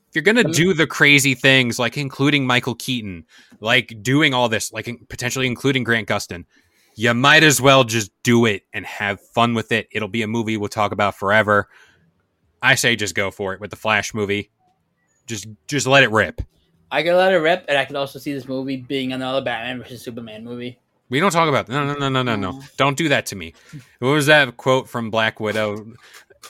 [0.10, 3.26] If you're gonna do the crazy things like including Michael Keaton,
[3.60, 6.46] like doing all this, like potentially including Grant Gustin,
[6.96, 9.88] you might as well just do it and have fun with it.
[9.92, 11.68] It'll be a movie we'll talk about forever.
[12.62, 14.50] I say just go for it with the Flash movie.
[15.28, 16.42] Just just let it rip.
[16.90, 19.80] I could let it rip, and I could also see this movie being another Batman
[19.80, 20.80] versus Superman movie.
[21.10, 21.74] We don't talk about that.
[21.74, 22.62] No, no, no, no, no, no.
[22.78, 23.54] Don't do that to me.
[24.00, 25.94] What was that quote from Black Widow?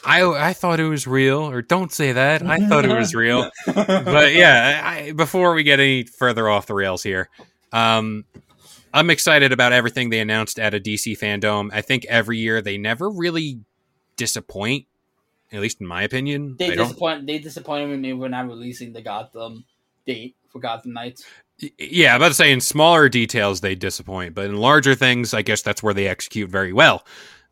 [0.05, 2.43] I I thought it was real, or don't say that.
[2.43, 3.49] I thought it was real.
[3.65, 7.29] but yeah, I, before we get any further off the rails here,
[7.71, 8.25] um,
[8.93, 11.69] I'm excited about everything they announced at a DC FanDome.
[11.71, 13.59] I think every year they never really
[14.17, 14.85] disappoint,
[15.51, 16.55] at least in my opinion.
[16.57, 17.27] They I don't- disappoint.
[17.27, 19.65] They disappointed me when I'm releasing the Gotham
[20.05, 21.25] date for Gotham Knights.
[21.79, 25.41] Yeah, I'm about to say in smaller details they disappoint, but in larger things, I
[25.41, 27.03] guess that's where they execute very well.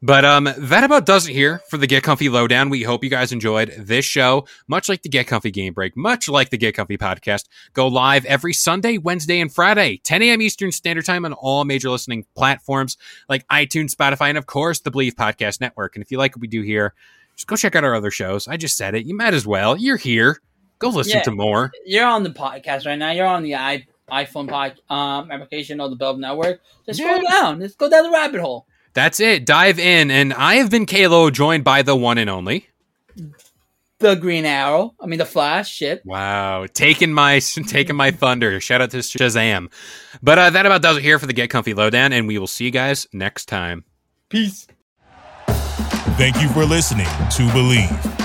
[0.01, 2.69] But um, that about does it here for the Get Comfy Lowdown.
[2.69, 4.45] We hope you guys enjoyed this show.
[4.67, 8.25] Much like the Get Comfy Game Break, much like the Get Comfy podcast, go live
[8.25, 10.41] every Sunday, Wednesday, and Friday, 10 a.m.
[10.43, 12.97] Eastern Standard Time on all major listening platforms
[13.29, 15.95] like iTunes, Spotify, and of course the Believe Podcast Network.
[15.95, 16.93] And if you like what we do here,
[17.35, 18.47] just go check out our other shows.
[18.47, 19.05] I just said it.
[19.07, 19.75] You might as well.
[19.75, 20.39] You're here.
[20.77, 21.23] Go listen Yeah.
[21.23, 21.71] to more.
[21.85, 23.09] You're on the podcast right now.
[23.11, 26.61] You're on the i iPhone pod, um, application of the Bleav Network.
[26.85, 27.29] Just scroll Yeah.
[27.31, 27.59] down.
[27.61, 28.67] Just go down the rabbit hole.
[28.93, 29.45] That's it.
[29.45, 30.09] Dive in.
[30.11, 32.67] And I have been Kalo, joined by the one and only.
[33.99, 34.93] The Green Arrow.
[34.99, 35.69] I mean, the Flash.
[35.73, 36.05] Shit.
[36.05, 38.59] Wow, taking my taking my thunder.
[38.59, 39.71] Shout out to Shazam.
[40.21, 42.47] But uh, that about does it here for the Get Comfy Lowdown, and we will
[42.47, 43.85] see you guys next time.
[44.29, 44.67] Peace.
[46.17, 48.24] Thank you for listening to Bleav.